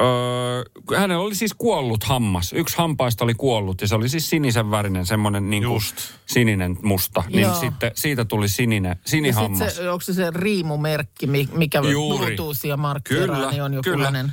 öö, 0.00 0.98
hänellä 1.00 1.24
oli 1.24 1.34
siis 1.34 1.54
kuollut 1.54 2.04
hammas. 2.04 2.52
Yksi 2.52 2.78
hampaista 2.78 3.24
oli 3.24 3.34
kuollut 3.34 3.80
ja 3.80 3.88
se 3.88 3.94
oli 3.94 4.08
siis 4.08 4.30
sinisen 4.30 4.70
värinen, 4.70 5.06
semmoinen 5.06 5.50
niin 5.50 5.64
kuin 5.64 5.80
sininen 6.26 6.76
musta. 6.82 7.24
Niin 7.28 7.40
Joo. 7.40 7.54
sitten 7.54 7.90
siitä 7.94 8.24
tuli 8.24 8.48
sininen, 8.48 8.90
ja 8.90 8.96
sinihammas. 9.10 9.58
sitten 9.58 9.74
se, 9.84 9.90
onko 9.90 10.00
se 10.02 10.12
se 10.14 10.30
riimumerkki, 10.34 11.26
mi- 11.26 11.48
mikä 11.52 11.80
Juuri. 11.80 12.18
Bluetoothia 12.18 12.76
markkeeraa, 12.76 13.36
Kyllä, 13.36 13.50
niin 13.50 13.62
on 13.62 13.70
kyllä. 13.70 13.76
jokinlainen. 13.86 14.32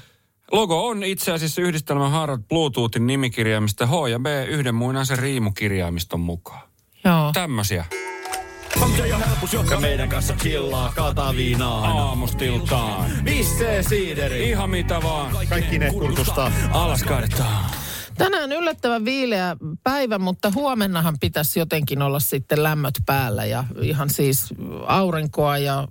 Logo 0.52 0.88
on 0.88 1.04
itse 1.04 1.32
asiassa 1.32 1.62
yhdistelmä 1.62 2.10
Harald 2.10 2.40
Bluetoothin 2.50 3.08
nimikirjaimista 3.08 3.88
H 3.88 3.92
ja 4.12 4.20
B 4.20 4.26
yhden 4.48 4.76
muinaisen 4.76 5.20
riimukirjaimiston 5.20 6.20
mukaan. 6.20 6.62
Joo. 7.06 7.32
Tämmöisiä. 7.34 7.86
Joka 9.54 9.80
meidän 9.80 10.10
kanssa 10.10 10.34
chillaa, 10.34 10.92
kaataa 10.96 11.36
viinaa. 11.36 11.88
Aamustiltaan. 11.88 13.12
Missä 13.22 13.84
siideri? 13.90 14.50
Ihan 14.50 14.70
mitä 14.70 15.02
vaan. 15.04 15.32
Kaikki 15.50 15.80
ne 15.80 15.90
kurkusta. 15.90 16.52
Alas 16.72 17.04
kaadetaan. 17.04 17.66
Tänään 18.18 18.52
yllättävän 18.52 19.06
viileä 19.06 19.58
päivä, 19.84 20.20
mutta 20.20 20.52
huomennahan 20.56 21.18
pitäisi 21.20 21.60
jotenkin 21.60 22.02
olla 22.02 22.20
sitten 22.20 22.64
lämmöt 22.64 22.94
päällä 23.06 23.46
ja 23.46 23.64
ihan 23.82 24.10
siis 24.10 24.54
aurinkoa 24.88 25.58
ja 25.58 25.88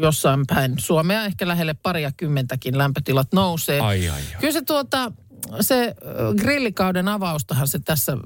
jossain 0.00 0.40
päin 0.46 0.74
Suomea 0.78 1.24
ehkä 1.24 1.48
lähelle 1.48 1.74
paria 1.74 2.12
kymmentäkin 2.16 2.78
lämpötilat 2.78 3.28
nousee. 3.32 3.80
Ai, 3.80 4.08
ai, 4.08 4.14
ai. 4.14 4.40
Kyllä 4.40 4.52
se 4.52 4.62
tuota, 4.62 5.12
se 5.60 5.94
grillikauden 6.38 7.08
avaustahan 7.08 7.68
se 7.68 7.78
tässä 7.78 8.16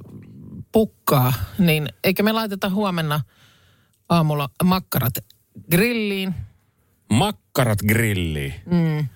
pukkaa, 0.73 1.33
niin 1.59 1.89
eikä 2.05 2.23
me 2.23 2.33
laiteta 2.33 2.71
huomenna 2.71 3.21
aamulla 4.09 4.49
makkarat 4.65 5.15
grilliin. 5.71 6.35
Makkarat 7.11 7.79
grilliin. 7.89 8.55
Mm. 8.67 9.09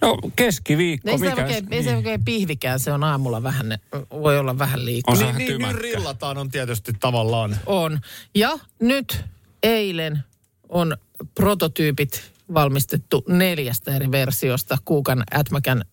No 0.00 0.18
keskiviikko, 0.36 1.10
Ei 1.10 1.18
se, 1.18 1.28
mikä? 1.30 1.42
oikein, 1.42 1.66
ei 1.70 1.82
se 1.82 1.96
oikein 1.96 2.24
pihvikään, 2.24 2.80
se 2.80 2.92
on 2.92 3.04
aamulla 3.04 3.42
vähän, 3.42 3.68
ne- 3.68 3.80
voi 4.10 4.38
olla 4.38 4.58
vähän 4.58 4.84
liikaa. 4.84 5.12
On 5.12 5.18
se 5.18 5.24
Niin, 5.24 5.36
niin, 5.36 5.46
niin 5.48 5.56
tymäkkä. 5.58 5.82
rillataan 5.82 6.38
on 6.38 6.50
tietysti 6.50 6.92
tavallaan. 7.00 7.56
On. 7.66 8.00
Ja 8.34 8.50
nyt 8.80 9.24
eilen 9.62 10.24
on 10.68 10.96
prototyypit 11.34 12.32
valmistettu 12.54 13.24
neljästä 13.28 13.96
eri 13.96 14.10
versiosta 14.10 14.78
Kuukan 14.84 15.24
Ätmäkän 15.34 15.84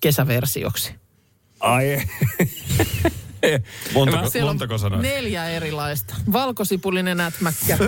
kesäversioksi. 0.00 0.94
Ai. 1.60 2.02
Montako, 3.94 4.30
Siellä 4.30 4.50
on 4.50 4.56
montako 4.56 4.78
sanoa? 4.78 5.02
neljä 5.02 5.44
erilaista. 5.48 6.14
Valkosipulinen 6.32 7.20
ätmäkkä, 7.20 7.78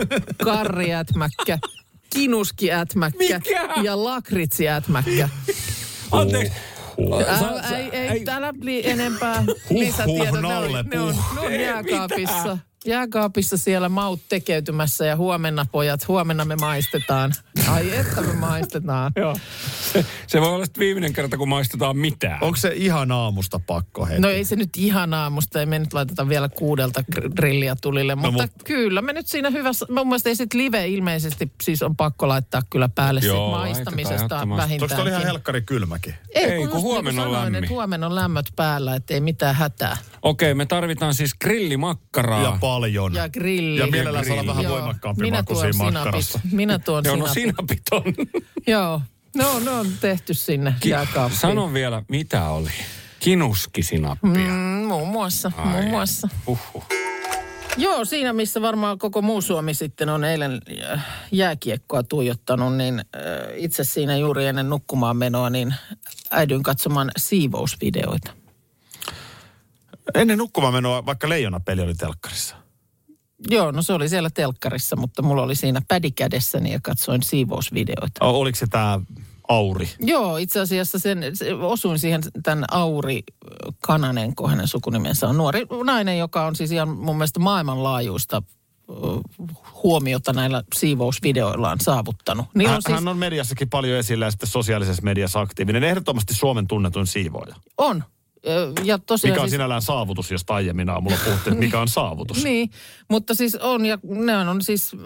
karriätmäkkä, 0.44 1.58
kinuskiätmäkkä 2.10 3.18
Mikä? 3.18 3.68
ja 3.82 4.04
lakritsiätmäkkä. 4.04 5.28
Anteeksi. 6.12 6.52
Älä, 7.28 7.76
ei, 7.76 7.90
ei, 7.92 8.24
täällä 8.24 8.54
li, 8.60 8.90
enempää 8.90 9.44
lisätiedot. 9.70 10.40
Ne 10.40 10.56
on, 10.56 10.72
ne 10.90 11.00
on, 11.00 11.14
ne 11.34 11.40
on 11.40 11.52
jääkaapissa. 11.60 12.58
Jääkaapissa 12.86 13.56
siellä 13.56 13.88
maut 13.88 14.20
tekeytymässä 14.28 15.06
ja 15.06 15.16
huomenna 15.16 15.66
pojat, 15.72 16.08
huomenna 16.08 16.44
me 16.44 16.56
maistetaan. 16.56 17.32
Ai 17.68 17.96
että 17.96 18.20
me 18.20 18.32
maistetaan. 18.32 19.12
Joo. 19.20 19.36
Se, 19.92 20.06
se 20.26 20.40
voi 20.40 20.48
olla 20.48 20.64
viimeinen 20.78 21.12
kerta, 21.12 21.36
kun 21.36 21.48
maistetaan 21.48 21.96
mitään. 21.96 22.38
Onko 22.42 22.56
se 22.56 22.72
ihan 22.74 23.12
aamusta 23.12 23.58
pakko 23.66 24.06
heti? 24.06 24.20
No 24.20 24.28
ei 24.28 24.44
se 24.44 24.56
nyt 24.56 24.70
ihan 24.76 25.14
aamusta, 25.14 25.60
ei 25.60 25.66
me 25.66 25.78
nyt 25.78 25.92
laiteta 25.92 26.28
vielä 26.28 26.48
kuudelta 26.48 27.04
gr- 27.16 27.28
grilliä 27.36 27.76
tulille, 27.82 28.14
mutta 28.14 28.42
mut- 28.42 28.62
kyllä 28.64 29.02
me 29.02 29.12
nyt 29.12 29.26
siinä 29.26 29.50
hyvässä, 29.50 29.86
mun 29.90 30.06
mielestä 30.08 30.28
ei 30.28 30.36
sit 30.36 30.54
live 30.54 30.88
ilmeisesti 30.88 31.52
siis 31.62 31.82
on 31.82 31.96
pakko 31.96 32.28
laittaa 32.28 32.62
kyllä 32.70 32.88
päälle 32.88 33.20
Joo, 33.24 33.50
maistamisesta. 33.50 34.40
Onko 34.40 34.56
vähintäänkin. 34.56 34.96
toi 34.96 35.08
ihan 35.08 35.22
helkkari 35.22 35.62
kylmäkin? 35.62 36.14
Ei, 36.34 36.44
Ei, 36.44 36.58
kun, 36.58 36.68
kun 36.68 36.76
just 36.76 36.82
huomenna 36.82 37.10
niin 37.22 37.28
on 37.28 37.34
sanoin, 37.34 37.44
lämmin. 37.44 37.64
että 37.64 37.74
huomenna 37.74 38.06
on 38.06 38.14
lämmöt 38.14 38.46
päällä, 38.56 38.94
ettei 38.94 39.20
mitään 39.20 39.54
hätää. 39.54 39.96
Okei, 40.22 40.54
me 40.54 40.66
tarvitaan 40.66 41.14
siis 41.14 41.34
grillimakkaraa. 41.40 42.42
Ja 42.42 42.56
paljon. 42.72 43.14
Ja 43.14 43.28
grilli. 43.28 43.80
Ja 43.80 43.86
mielellään 43.86 44.24
saa 44.24 44.34
olla 44.34 44.46
vähän 44.46 44.64
Joo. 44.64 44.72
voimakkaampi 44.72 45.22
Minä 45.22 45.36
maku 45.36 45.52
tuon 45.54 45.64
siinä 45.64 45.72
sinapit. 45.72 45.94
makkarassa. 45.94 46.40
Minä 46.52 46.78
tuon 46.78 47.04
Joo, 47.06 47.16
no 47.16 47.26
sinapit. 47.26 47.82
sinapit 47.92 48.16
on. 48.36 48.42
Joo, 48.74 49.00
no, 49.36 49.60
ne 49.60 49.70
on 49.70 49.86
tehty 50.00 50.34
sinne 50.34 50.74
jääkaappiin. 50.84 51.40
Sano 51.40 51.72
vielä, 51.72 52.02
mitä 52.08 52.48
oli? 52.48 52.70
Kinuskisinappia. 53.20 54.30
Mm, 54.30 54.84
muun 54.88 55.08
muassa, 55.08 55.52
Ai, 55.56 55.66
muun 55.66 55.84
muassa. 55.90 56.28
Uhuh. 56.46 56.84
Joo, 57.76 58.04
siinä 58.04 58.32
missä 58.32 58.62
varmaan 58.62 58.98
koko 58.98 59.22
muu 59.22 59.40
Suomi 59.40 59.74
sitten 59.74 60.08
on 60.08 60.24
eilen 60.24 60.60
jääkiekkoa 61.32 62.02
tuijottanut, 62.02 62.76
niin 62.76 62.98
äh, 62.98 63.04
itse 63.56 63.84
siinä 63.84 64.16
juuri 64.16 64.46
ennen 64.46 64.70
nukkumaan 64.70 65.16
menoa, 65.16 65.50
niin 65.50 65.74
äidyn 66.30 66.62
katsomaan 66.62 67.10
siivousvideoita. 67.16 68.32
Ennen 70.14 70.38
nukkumaan 70.38 70.74
menoa, 70.74 71.06
vaikka 71.06 71.28
Leijona-peli 71.28 71.80
oli 71.82 71.94
telkkarissa. 71.94 72.56
Joo, 73.50 73.70
no 73.70 73.82
se 73.82 73.92
oli 73.92 74.08
siellä 74.08 74.30
telkkarissa, 74.30 74.96
mutta 74.96 75.22
mulla 75.22 75.42
oli 75.42 75.54
siinä 75.54 75.82
pädi 75.88 76.10
kädessäni 76.10 76.72
ja 76.72 76.80
katsoin 76.82 77.22
siivousvideoita. 77.22 78.24
O- 78.24 78.40
Oliko 78.40 78.56
se 78.56 78.66
tämä 78.66 79.00
Auri? 79.48 79.88
Joo, 80.00 80.36
itse 80.36 80.60
asiassa 80.60 80.98
sen, 80.98 81.18
se, 81.36 81.54
osuin 81.54 81.98
siihen 81.98 82.20
tämän 82.42 82.64
Auri 82.70 83.22
Kananen, 83.80 84.36
kun 84.36 84.50
hänen 84.50 84.68
sukunimensä 84.68 85.28
on 85.28 85.36
nuori 85.36 85.66
nainen, 85.84 86.18
joka 86.18 86.46
on 86.46 86.56
siis 86.56 86.72
ihan 86.72 86.88
mun 86.88 87.16
mielestä 87.16 87.40
maailmanlaajuista 87.40 88.42
huomiota 89.82 90.32
näillä 90.32 90.62
siivousvideoillaan 90.74 91.80
saavuttanut. 91.80 92.46
Niin 92.54 92.68
hän, 92.68 92.76
on 92.76 92.82
siis, 92.82 92.94
hän 92.94 93.08
on 93.08 93.18
mediassakin 93.18 93.70
paljon 93.70 93.98
esillä 93.98 94.24
ja 94.24 94.30
sitten 94.30 94.48
sosiaalisessa 94.48 95.02
mediassa 95.02 95.40
aktiivinen. 95.40 95.84
Ehdottomasti 95.84 96.34
Suomen 96.34 96.66
tunnetuin 96.66 97.06
siivooja. 97.06 97.54
on. 97.78 98.04
Ja 98.84 98.98
tosiaan 98.98 99.32
Mikä 99.32 99.40
on 99.42 99.48
siis, 99.48 99.52
sinällään 99.54 99.82
saavutus, 99.82 100.30
jos 100.30 100.44
aiemmin 100.48 100.90
aamulla 100.90 101.16
puhuttiin, 101.24 101.56
mikä 101.56 101.80
on 101.80 101.88
saavutus. 101.88 102.44
Niin, 102.52 102.70
mutta 103.10 103.34
siis 103.34 103.54
on, 103.54 103.86
ja 103.86 103.98
ne 104.02 104.36
on 104.36 104.62
siis 104.62 104.96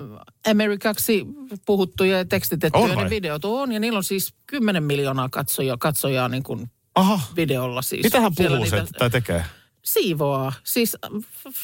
Amerikaksi 0.50 1.26
puhuttuja 1.66 2.18
ja 2.18 2.24
tekstitettyjä 2.24 2.84
On 2.84 3.04
ne 3.04 3.10
videot 3.10 3.44
on, 3.44 3.72
ja 3.72 3.80
niillä 3.80 3.96
on 3.96 4.04
siis 4.04 4.34
10 4.46 4.82
miljoonaa 4.82 5.28
katsojaa, 5.28 5.76
katsojaa 5.76 6.28
niin 6.28 6.42
kuin 6.42 6.70
Aha, 6.94 7.20
videolla 7.36 7.82
siis. 7.82 8.04
mitä 8.04 8.20
hän 8.20 8.32
Siellä 8.36 8.56
puhuu 8.56 8.70
se, 8.70 8.76
niitä- 8.76 8.98
tai 8.98 9.10
tekee? 9.10 9.44
Siivoaa. 9.82 10.52
Siis 10.64 10.96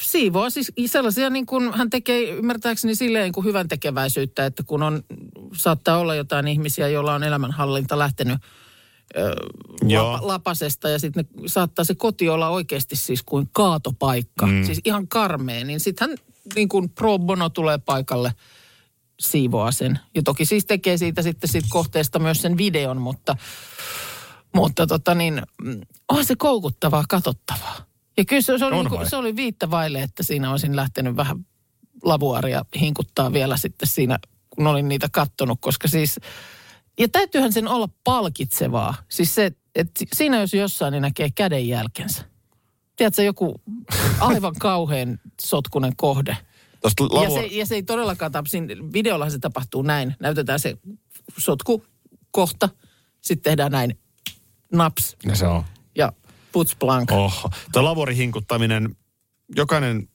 siivoaa. 0.02 0.50
Siis 0.50 0.72
sellaisia 0.86 1.30
niin 1.30 1.46
kuin 1.46 1.72
hän 1.72 1.90
tekee 1.90 2.30
ymmärtääkseni 2.30 2.94
silleen 2.94 3.22
niin 3.22 3.32
kuin 3.32 3.44
hyvän 3.44 3.68
tekeväisyyttä, 3.68 4.46
että 4.46 4.62
kun 4.62 4.82
on, 4.82 5.02
saattaa 5.56 5.98
olla 5.98 6.14
jotain 6.14 6.48
ihmisiä, 6.48 6.88
joilla 6.88 7.14
on 7.14 7.22
elämänhallinta 7.22 7.98
lähtenyt 7.98 8.38
Joo. 9.82 10.12
lapa, 10.12 10.26
lapasesta 10.26 10.88
ja 10.88 10.98
sitten 10.98 11.28
saattaa 11.46 11.84
se 11.84 11.94
koti 11.94 12.28
olla 12.28 12.48
oikeasti 12.48 12.96
siis 12.96 13.22
kuin 13.22 13.48
kaatopaikka. 13.52 14.46
Mm. 14.46 14.64
Siis 14.64 14.80
ihan 14.84 15.08
karmea. 15.08 15.64
Niin 15.64 15.80
sitten 15.80 16.08
hän 16.08 16.18
niin 16.54 16.68
kuin 16.68 16.88
pro 16.88 17.18
bono 17.18 17.48
tulee 17.48 17.78
paikalle 17.78 18.34
siivoaa 19.20 19.72
sen. 19.72 19.98
Ja 20.14 20.22
toki 20.22 20.44
siis 20.44 20.66
tekee 20.66 20.96
siitä 20.96 21.22
sitten 21.22 21.50
siitä 21.50 21.68
kohteesta 21.70 22.18
myös 22.18 22.42
sen 22.42 22.56
videon, 22.56 23.00
mutta, 23.00 23.36
mutta 24.54 24.86
tota 24.86 25.14
niin, 25.14 25.42
mm, 25.62 25.80
onhan 26.08 26.26
se 26.26 26.36
koukuttavaa, 26.36 27.04
katsottavaa. 27.08 27.76
Ja 28.16 28.24
kyllä 28.24 28.42
se, 28.42 28.58
se, 28.58 28.64
oli, 28.64 28.76
On 28.76 28.84
niin 28.84 28.90
kuin, 28.90 29.10
se 29.10 29.16
oli 29.16 29.36
viittä 29.36 29.70
vaille, 29.70 30.02
että 30.02 30.22
siinä 30.22 30.50
olisin 30.50 30.76
lähtenyt 30.76 31.16
vähän 31.16 31.46
lavuaria 32.02 32.64
hinkuttaa 32.80 33.32
vielä 33.32 33.56
sitten 33.56 33.88
siinä, 33.88 34.18
kun 34.50 34.66
olin 34.66 34.88
niitä 34.88 35.08
kattonut, 35.12 35.58
koska 35.60 35.88
siis, 35.88 36.16
ja 36.98 37.08
täytyyhän 37.08 37.52
sen 37.52 37.68
olla 37.68 37.88
palkitsevaa. 38.04 38.94
Siis 39.08 39.34
se, 39.34 39.52
että 39.74 40.04
siinä 40.14 40.40
jos 40.40 40.54
jossain, 40.54 40.92
niin 40.92 41.02
näkee 41.02 41.30
kädenjälkensä. 41.34 42.24
Tiedätkö, 42.96 43.22
joku 43.22 43.60
aivan 44.20 44.54
kauhean 44.60 45.18
sotkunen 45.42 45.96
kohde. 45.96 46.36
Tuosta 46.80 47.04
Ja 47.04 47.08
lavu... 47.12 47.34
se, 47.34 47.46
ja 47.46 47.66
se 47.66 47.74
ei 47.74 47.82
todellakaan, 47.82 48.32
tap- 48.32 48.48
siinä 48.48 48.74
videollahan 48.92 49.32
se 49.32 49.38
tapahtuu 49.38 49.82
näin. 49.82 50.16
Näytetään 50.20 50.60
se 50.60 50.76
sotku 51.38 51.84
kohta. 52.30 52.68
Sitten 53.20 53.50
tehdään 53.50 53.72
näin 53.72 53.98
naps 54.72 55.16
Ja 55.26 55.36
se 55.36 55.46
on. 55.46 55.64
ja 55.96 56.12
puts 56.52 56.76
blank. 56.76 57.12
Oho. 57.12 57.50
Tuo 57.72 57.84
lavorihinkuttaminen, 57.84 58.96
jokainen 59.56 60.08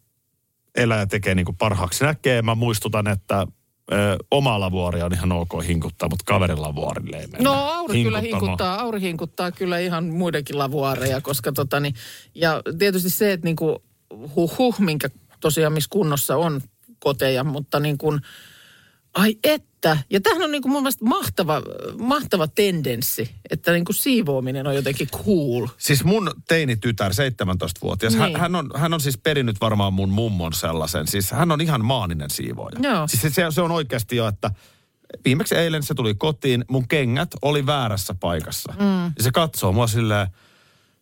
eläjä 0.76 1.06
tekee 1.06 1.36
niin 1.36 1.46
kuin 1.46 1.58
parhaaksi 1.58 2.04
näkee. 2.04 2.42
Mä 2.42 2.56
muistutan, 2.56 3.08
että 3.08 3.48
ö, 3.92 4.16
oma 4.32 4.60
lavuori 4.60 5.02
on 5.02 5.14
ihan 5.14 5.32
ok 5.32 5.52
hinkuttaa, 5.68 6.10
mutta 6.10 6.24
kaverin 6.26 6.62
lavuorille 6.62 7.18
ei 7.18 7.28
mennä. 7.28 7.50
No 7.50 7.54
Auri 7.54 8.04
kyllä 8.04 8.22
hinkuttaa, 8.22 8.80
Auri 8.80 9.02
hinkuttaa 9.02 9.52
kyllä 9.52 9.80
ihan 9.80 10.06
muidenkin 10.06 10.58
lavuaareja, 10.58 11.22
koska 11.22 11.52
tota 11.52 11.80
niin, 11.80 11.96
ja 12.36 12.62
tietysti 12.78 13.10
se, 13.10 13.32
että 13.32 13.46
niinku 13.46 13.84
huh 14.36 14.58
huh, 14.58 14.80
minkä 14.80 15.10
tosiaan 15.40 15.74
missä 15.74 15.88
kunnossa 15.90 16.38
on 16.38 16.62
koteja, 17.00 17.44
mutta 17.44 17.80
niin 17.80 17.98
kuin, 17.98 18.22
ai 19.18 19.38
että, 19.44 19.98
ja 20.10 20.22
tämähän 20.22 20.44
on 20.46 20.52
niin 20.52 20.62
kuin 20.62 20.72
mun 20.72 20.82
mielestä 20.82 21.06
mahtava, 21.06 21.62
mahtava 22.00 22.48
tendenssi, 22.48 23.30
että 23.50 23.72
niin 23.72 23.86
kuin 23.86 23.96
siivoaminen 23.96 24.68
on 24.68 24.76
jotenkin 24.76 25.08
cool. 25.08 25.68
Siis 25.78 26.04
mun 26.04 26.32
teinitytär, 26.48 27.12
17-vuotias, 27.12 28.16
hän, 28.16 28.30
Niin. 28.30 28.40
hän, 28.40 28.56
on, 28.56 28.70
hän 28.76 28.94
on 28.94 29.02
siis 29.02 29.18
perinnyt 29.18 29.62
varmaan 29.62 29.94
mun 29.94 30.10
mummon 30.10 30.54
sellaisen. 30.54 31.08
Siis 31.08 31.32
hän 31.32 31.52
on 31.52 31.62
ihan 31.62 31.86
maaninen 31.86 32.30
siivooja. 32.30 32.80
Joo. 32.82 33.08
Siis 33.08 33.36
se, 33.36 33.46
se 33.50 33.62
on 33.62 33.72
oikeasti 33.72 34.16
jo, 34.16 34.28
että 34.28 34.52
viimeksi 35.26 35.56
eilen 35.56 35.84
se 35.84 35.94
tuli 35.94 36.16
kotiin, 36.16 36.66
mun 36.70 36.88
kengät 36.88 37.30
oli 37.42 37.66
väärässä 37.66 38.16
paikassa. 38.20 38.74
Mm. 38.80 39.06
Ja 39.06 39.24
se 39.24 39.32
katsoo 39.32 39.72
mua 39.72 39.88
silleen, 39.88 40.28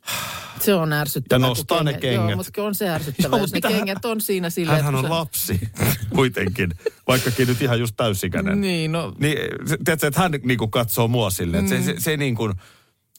Se 0.60 0.74
on 0.74 0.94
ärsyttävää. 0.94 1.46
Ja 1.46 1.50
nostaa 1.50 1.84
ne 1.84 1.91
Joo, 1.91 2.00
kengät. 2.00 2.36
mutta 2.38 2.63
on 2.63 2.76
se 2.76 2.89
ärsyttävää, 2.89 3.38
Joo, 3.38 3.44
jos 3.44 3.52
ne 3.54 3.60
hän- 3.63 3.74
kengät 3.74 4.06
on 4.06 4.22
siinä 4.22 4.50
silleen. 4.50 4.76
hänhän 4.84 4.96
on 5.06 5.10
lapsi 5.10 5.60
kuitenkin, 6.15 6.72
vaikkakin 7.08 7.48
nyt 7.48 7.62
ihan 7.62 7.80
just 7.80 7.96
täysikäinen. 7.98 8.62
Niin, 8.62 8.91
no 8.91 9.13
Niin, 9.20 9.38
tiedätkö, 9.86 10.08
että 10.08 10.22
hän 10.22 10.32
niinku 10.44 10.68
katsoo 10.68 11.08
mua 11.08 11.30
silleen, 11.30 11.65
että 11.65 11.78
se, 11.78 11.84
se, 11.84 11.96
se, 12.00 12.18
niin 12.18 12.36
kuin, 12.36 12.54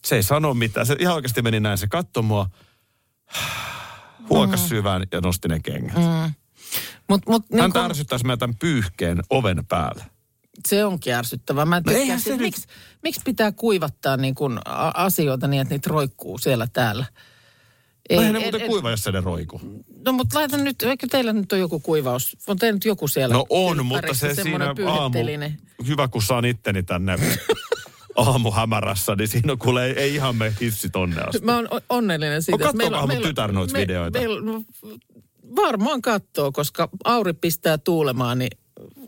se 0.05 0.17
ei 0.17 0.23
sano 0.23 0.55
mitään. 0.55 0.87
Se 0.87 0.97
ihan 0.99 1.15
oikeasti 1.15 1.43
meni 1.43 1.61
näin, 1.61 1.79
se 1.79 1.87
katsoi 1.87 2.23
mua, 2.23 2.51
huokas 4.31 4.69
syvään 4.69 5.03
ja 5.13 5.21
nosti 5.21 5.49
ne 5.49 5.61
kengät. 5.61 5.97
Mm. 5.97 6.33
Mut, 7.09 7.23
mut, 7.29 7.51
niin 7.51 7.61
Hän 7.61 7.73
kun, 7.73 7.81
ärsyttäisi 7.81 8.25
meidän 8.27 8.39
tämän 8.39 8.57
pyyhkeen 8.59 9.23
oven 9.31 9.67
päälle. 9.69 10.05
Se 10.69 10.85
onkin 10.85 11.15
ärsyttävää. 11.15 11.65
Mä 11.65 11.77
en 11.77 11.83
No 11.87 11.93
tykkää 11.93 12.17
nyt- 12.27 12.41
miksi, 12.41 12.67
miksi 13.03 13.21
pitää 13.25 13.53
kuivattaa 13.53 14.17
niin 14.17 14.35
kun 14.35 14.61
asioita 14.95 15.47
niin, 15.49 15.63
että 15.63 15.75
niitä 15.75 15.91
roikkuu 15.91 16.39
siellä 16.39 16.67
täällä. 16.73 17.05
Ei, 18.09 18.19
Eihän 18.19 18.33
ne 18.35 18.41
muuten 18.41 18.67
kuiva, 18.67 18.91
jos 18.91 19.03
se 19.05 19.13
ne 19.13 19.21
roiku. 19.21 19.61
No 20.05 20.13
mutta 20.13 20.39
laita 20.39 20.57
nyt, 20.57 20.83
eikö 20.83 21.07
teillä 21.11 21.33
nyt 21.33 21.53
on 21.53 21.59
joku 21.59 21.81
kuivaus? 21.81 22.37
On 22.47 22.57
teillä 22.57 22.77
nyt 22.77 22.85
joku 22.85 23.09
siellä? 23.09 23.33
No 23.33 23.47
on, 23.51 23.87
mutta 23.87 24.15
se 24.15 24.35
siinä 24.35 24.75
aamu, 24.89 25.19
hyvä 25.87 26.09
kun 26.09 26.23
saan 26.23 26.45
itteni 26.45 26.83
tänne 26.83 27.17
aamuhämärässä, 28.17 29.15
niin 29.17 29.29
siinä 29.29 29.53
on 29.53 29.59
kuule 29.59 29.87
ei, 29.87 29.93
ei 29.93 30.15
ihan 30.15 30.37
me 30.37 30.55
hissi 30.61 30.91
tonne 30.91 31.23
asti. 31.23 31.45
Mä 31.45 31.57
oon 31.57 31.69
onnellinen 31.89 32.43
siitä. 32.43 32.65
No 32.65 32.71
että 32.71 32.77
meillä 32.77 32.97
kattookohan 32.97 33.23
mun 33.23 33.29
tytär 33.29 33.53
noita 33.53 33.79
videoita? 33.79 34.19
Meillä, 34.19 34.41
no, 34.41 34.63
varmaan 35.57 36.03
kattoo, 36.03 36.53
koska 36.53 36.89
Auri 37.05 37.33
pistää 37.33 37.79
tuulemaan, 37.79 38.39
niin 38.39 38.59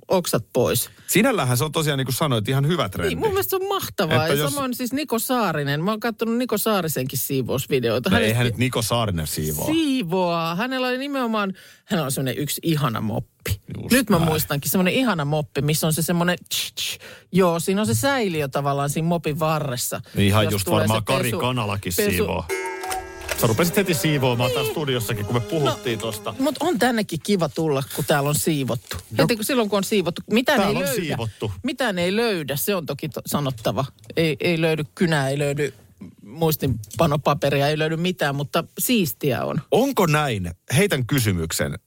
oksat 0.09 0.45
pois. 0.53 0.91
Sinällähän 1.07 1.57
se 1.57 1.65
on 1.65 1.73
tosiaan 1.73 1.99
niin 1.99 2.07
kuin 2.07 2.15
sanoit, 2.15 2.49
ihan 2.49 2.67
hyvä 2.69 2.89
trendi. 2.89 3.09
Niin, 3.09 3.19
mun 3.19 3.29
mielestä 3.31 3.51
se 3.51 3.57
on 3.57 3.69
mahtavaa. 3.69 4.17
Että 4.27 4.35
Ja 4.35 4.41
jos- 4.41 4.53
samoin 4.55 4.75
siis 4.75 4.93
Niko 4.93 5.19
Saarinen. 5.19 5.85
Mä 5.85 5.91
oon 5.91 6.01
katsonut 6.01 6.37
Niko 6.37 6.59
Saarisenkin 6.59 7.19
siivousvideoita. 7.19 8.11
No 8.11 8.15
Hänestä- 8.17 8.27
eihän 8.29 8.47
nyt 8.47 8.57
Niko 8.57 8.83
Saarinen 8.83 9.27
siivoa. 9.27 9.67
Siivoaa. 9.67 10.55
Hänellä 10.55 10.89
oli 10.89 10.99
nimenomaan, 10.99 11.53
hän 11.85 12.01
on 12.05 12.13
semmoinen 12.13 12.39
yksi 12.43 12.61
ihana 12.65 13.01
moppi. 13.01 13.61
Just 13.83 13.91
Nyt 13.93 14.11
mä 14.11 14.17
näin. 14.19 14.29
muistankin 14.29 14.71
semmoinen 14.71 14.95
ihana 14.95 15.25
moppi, 15.25 15.63
missä 15.63 15.87
on 15.87 15.93
se 15.93 16.03
semmoinen, 16.03 16.39
joo, 17.33 17.61
siinä 17.61 17.81
on 17.81 17.87
se 17.87 17.95
säiliö 17.95 18.49
tavallaan 18.49 18.91
siinä 18.91 19.09
mopin 19.09 19.39
varressa. 19.39 20.01
Niin 20.15 20.27
ihan 20.29 20.45
Jos 20.45 20.53
just 20.53 20.71
varmaan 20.71 21.05
Kari 21.05 21.31
pesu- 21.31 21.41
Kanalakin 21.41 21.93
pesu- 21.97 22.11
siivoo. 22.11 22.45
Sä 23.41 23.47
rupesit 23.47 23.77
heti 23.77 23.95
siivoamaan 23.95 24.51
täällä 24.51 24.71
studiossakin, 24.71 25.25
kun 25.27 25.35
me 25.35 25.41
puhuttiin 25.41 25.99
no, 25.99 26.03
tosta. 26.03 26.35
Mutta 26.39 26.65
on 26.65 26.79
tännekin 26.79 27.19
kiva 27.23 27.49
tulla, 27.49 27.83
kun 27.97 28.05
täällä 28.05 28.29
on 28.29 28.35
siivottu. 28.35 28.97
Heti 29.19 29.37
kun 29.37 29.45
silloin, 29.45 29.69
kun 29.69 29.77
on 29.77 29.85
siivottu. 29.85 30.23
Mitään 30.31 30.61
Täällä 30.61 30.79
ei 30.79 30.83
on 30.85 30.89
löydä. 30.89 31.03
siivottu. 31.03 31.53
Mitään 31.63 31.99
ei 31.99 32.17
löydä, 32.17 32.57
se 32.57 32.75
on 32.75 32.87
toki 32.87 33.09
to- 33.09 33.23
sanottava. 33.27 33.85
Ei, 34.17 34.37
ei 34.41 34.61
löydy 34.61 34.85
kynää, 34.95 35.29
ei 35.29 35.39
löydy 35.39 35.75
muistinpanopaperia, 36.23 37.69
ei 37.69 37.79
löydy 37.79 37.97
mitään, 37.97 38.35
mutta 38.35 38.65
siistiä 38.79 39.45
on. 39.45 39.61
Onko 39.71 40.07
näin, 40.07 40.51
heitän 40.77 41.07
kysymyksen, 41.07 41.79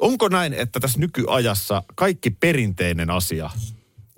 onko 0.00 0.28
näin, 0.28 0.54
että 0.54 0.80
tässä 0.80 0.98
nykyajassa 0.98 1.82
kaikki 1.94 2.30
perinteinen 2.30 3.10
asia 3.10 3.50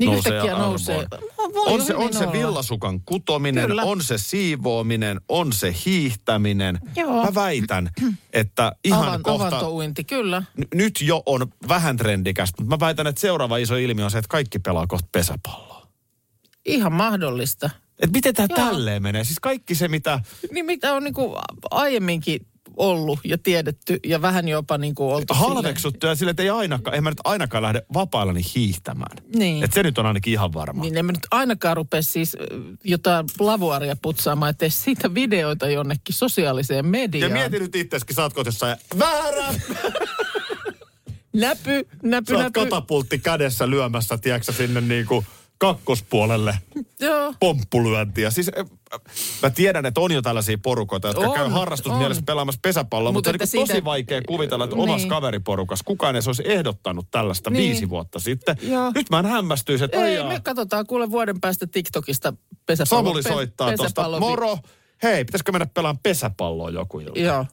Niin 0.00 0.12
nousee 0.12 0.32
yhtäkkiä 0.32 0.52
arvoon? 0.54 0.70
nousee. 0.70 1.06
Voi 1.54 1.74
On 1.74 1.82
se, 1.82 1.94
on 1.94 2.12
se 2.12 2.32
villasukan 2.32 3.00
kutominen, 3.00 3.66
Kyllä. 3.66 3.82
on 3.82 4.02
se 4.02 4.18
siivoaminen, 4.18 5.20
on 5.28 5.52
se 5.52 5.74
hiihtäminen. 5.86 6.78
Joo. 6.96 7.24
Mä 7.24 7.34
väitän, 7.34 7.90
että 8.32 8.72
ihan 8.84 9.08
Avan, 9.08 9.22
kohta, 9.22 9.46
Avantouinti, 9.48 10.04
kyllä. 10.04 10.40
n- 10.40 10.62
nyt 10.78 11.00
jo 11.00 11.22
on 11.26 11.46
vähän 11.68 11.96
trendikästä, 11.96 12.62
mutta 12.62 12.76
mä 12.76 12.80
väitän, 12.86 13.06
että 13.06 13.20
seuraava 13.20 13.56
iso 13.56 13.76
ilmiö 13.76 14.04
on 14.04 14.10
se, 14.10 14.18
että 14.18 14.28
kaikki 14.28 14.58
pelaa 14.58 14.86
kohta 14.86 15.08
pesäpalloa. 15.12 15.86
Ihan 16.66 16.92
mahdollista. 16.92 17.70
Et 18.02 18.12
miten 18.12 18.34
tämä 18.34 18.48
tälleen 18.48 19.02
menee? 19.02 19.24
Siis 19.24 19.40
kaikki 19.40 19.74
se, 19.74 19.88
mitä... 19.88 20.20
Niin 20.52 20.66
mitä 20.66 20.94
on 20.94 21.04
niinku 21.04 21.36
aiemminkin 21.70 22.46
ollut 22.80 23.18
ja 23.24 23.38
tiedetty 23.38 24.00
ja 24.06 24.22
vähän 24.22 24.48
jopa 24.48 24.78
niinku 24.78 25.10
oltu 25.10 25.34
halveksuttu 25.34 26.06
ja 26.06 26.14
sille, 26.14 26.30
että 26.30 26.42
ei 26.42 26.50
ainakaan, 26.50 26.96
en 26.96 27.02
mä 27.02 27.10
nyt 27.10 27.20
ainakaan 27.24 27.62
lähde 27.62 27.82
vapaillani 27.94 28.40
hiihtämään. 28.54 29.16
Niin. 29.34 29.64
Et 29.64 29.72
se 29.72 29.82
nyt 29.82 29.98
on 29.98 30.06
ainakin 30.06 30.32
ihan 30.32 30.52
varma. 30.52 30.82
Niin 30.82 30.96
emme 30.96 31.12
nyt 31.12 31.26
ainakaan 31.30 31.76
rupea 31.76 32.02
siis 32.02 32.36
jotain 32.84 33.26
lavuaria 33.38 33.96
putsaamaan, 34.02 34.50
ettei 34.50 34.70
siitä 34.70 35.14
videoita 35.14 35.70
jonnekin 35.70 36.14
sosiaaliseen 36.14 36.76
Ja 36.76 36.82
mediaan. 36.82 37.32
mieti 37.32 37.58
nyt 37.58 37.74
sä 38.14 38.22
oot 38.22 38.46
jossain 38.46 38.76
väärä! 38.98 39.54
Näpy, 41.32 41.88
näpy, 42.02 42.32
Sä 42.34 42.38
näpy. 42.38 42.52
kädessä 43.18 43.70
lyömässä, 43.70 44.18
tiedätkö 44.18 44.52
sinne 44.52 44.80
niinku 44.80 45.24
kakkospuolelle 45.60 46.58
Joo. 47.00 47.34
pomppulyöntiä. 47.40 48.30
Siis 48.30 48.50
äh, 48.58 48.66
mä 49.42 49.50
tiedän, 49.50 49.86
että 49.86 50.00
on 50.00 50.12
jo 50.12 50.22
tällaisia 50.22 50.58
porukoita, 50.62 51.08
jotka 51.08 51.26
On, 51.28 51.34
käy 51.34 51.48
harrastusmielessä 51.48 52.22
pelaamassa 52.26 52.58
pesäpalloa, 52.62 53.12
Mut 53.12 53.14
mutta, 53.14 53.30
mutta 53.32 53.44
on 53.44 53.48
niin 53.58 53.66
siitä- 53.66 53.72
tosi 53.74 53.84
vaikea 53.84 54.22
kuvitella, 54.28 54.64
että 54.64 54.76
omassa 54.76 54.96
Niin. 54.96 55.08
kaveriporukassa 55.08 55.84
kukaan 55.84 56.14
edes 56.14 56.26
olisi 56.26 56.42
ehdottanut 56.46 57.06
tällaista 57.10 57.50
Niin. 57.50 57.68
viisi 57.70 57.88
vuotta 57.88 58.18
sitten. 58.18 58.56
Joo. 58.62 58.92
Nyt 58.94 59.10
mä 59.10 59.18
en 59.18 59.26
hämmästyisi, 59.26 59.84
että 59.84 60.04
Ei, 60.06 60.24
me 60.24 60.40
katsotaan 60.40 60.86
kuule 60.86 61.10
vuoden 61.10 61.40
päästä 61.40 61.66
TikTokista 61.66 62.32
pesäpallo. 62.66 63.02
Samuli 63.04 63.22
soittaa 63.22 63.76
tuosta, 63.76 64.02
pesäpallo- 64.02 64.20
moro, 64.20 64.58
hei, 65.02 65.24
pitäisikö 65.24 65.52
mennä 65.52 65.66
pelaamaan 65.74 66.00
pesäpalloa 66.02 66.70
joku 66.70 67.00
ilta? 67.00 67.18
Joo. 67.20 67.46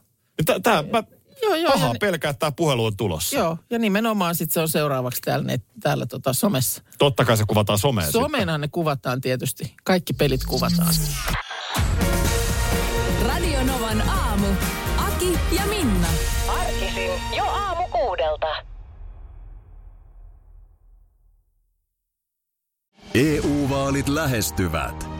Tää, 0.46 0.60
tää, 0.60 0.82
mä 0.82 1.02
Joo, 1.42 1.54
joo. 1.54 1.72
pahaa 1.72 1.92
ja, 1.92 1.98
pelkää, 2.00 2.30
että 2.30 2.38
tämä 2.38 2.52
puhelu 2.52 2.84
on 2.84 2.96
tulossa. 2.96 3.36
joo, 3.36 3.58
ja 3.70 3.78
nimenomaan 3.78 4.34
sitten 4.34 4.54
se 4.54 4.60
on 4.60 4.68
seuraavaksi 4.68 5.20
täällä, 5.20 5.44
net, 5.46 5.62
täällä 5.80 6.06
tota 6.06 6.32
somessa. 6.32 6.82
Totta 6.98 7.24
kai 7.24 7.36
se 7.36 7.44
kuvataan 7.48 7.78
someen 7.78 8.06
sitten. 8.06 8.22
Someenhan 8.22 8.60
ne 8.60 8.68
kuvataan 8.68 9.20
tietysti. 9.20 9.74
Kaikki 9.84 10.12
pelit 10.12 10.44
kuvataan. 10.44 10.94
Radio 13.26 13.62
Novan 13.64 14.08
aamu. 14.08 14.46
Aki 14.96 15.38
ja 15.52 15.66
Minna. 15.66 16.08
Arkisin 16.48 17.10
jo 17.36 17.44
aamu 17.44 17.88
kuudelta. 17.88 18.46
EU-vaalit 23.14 24.08
lähestyvät. 24.08 25.07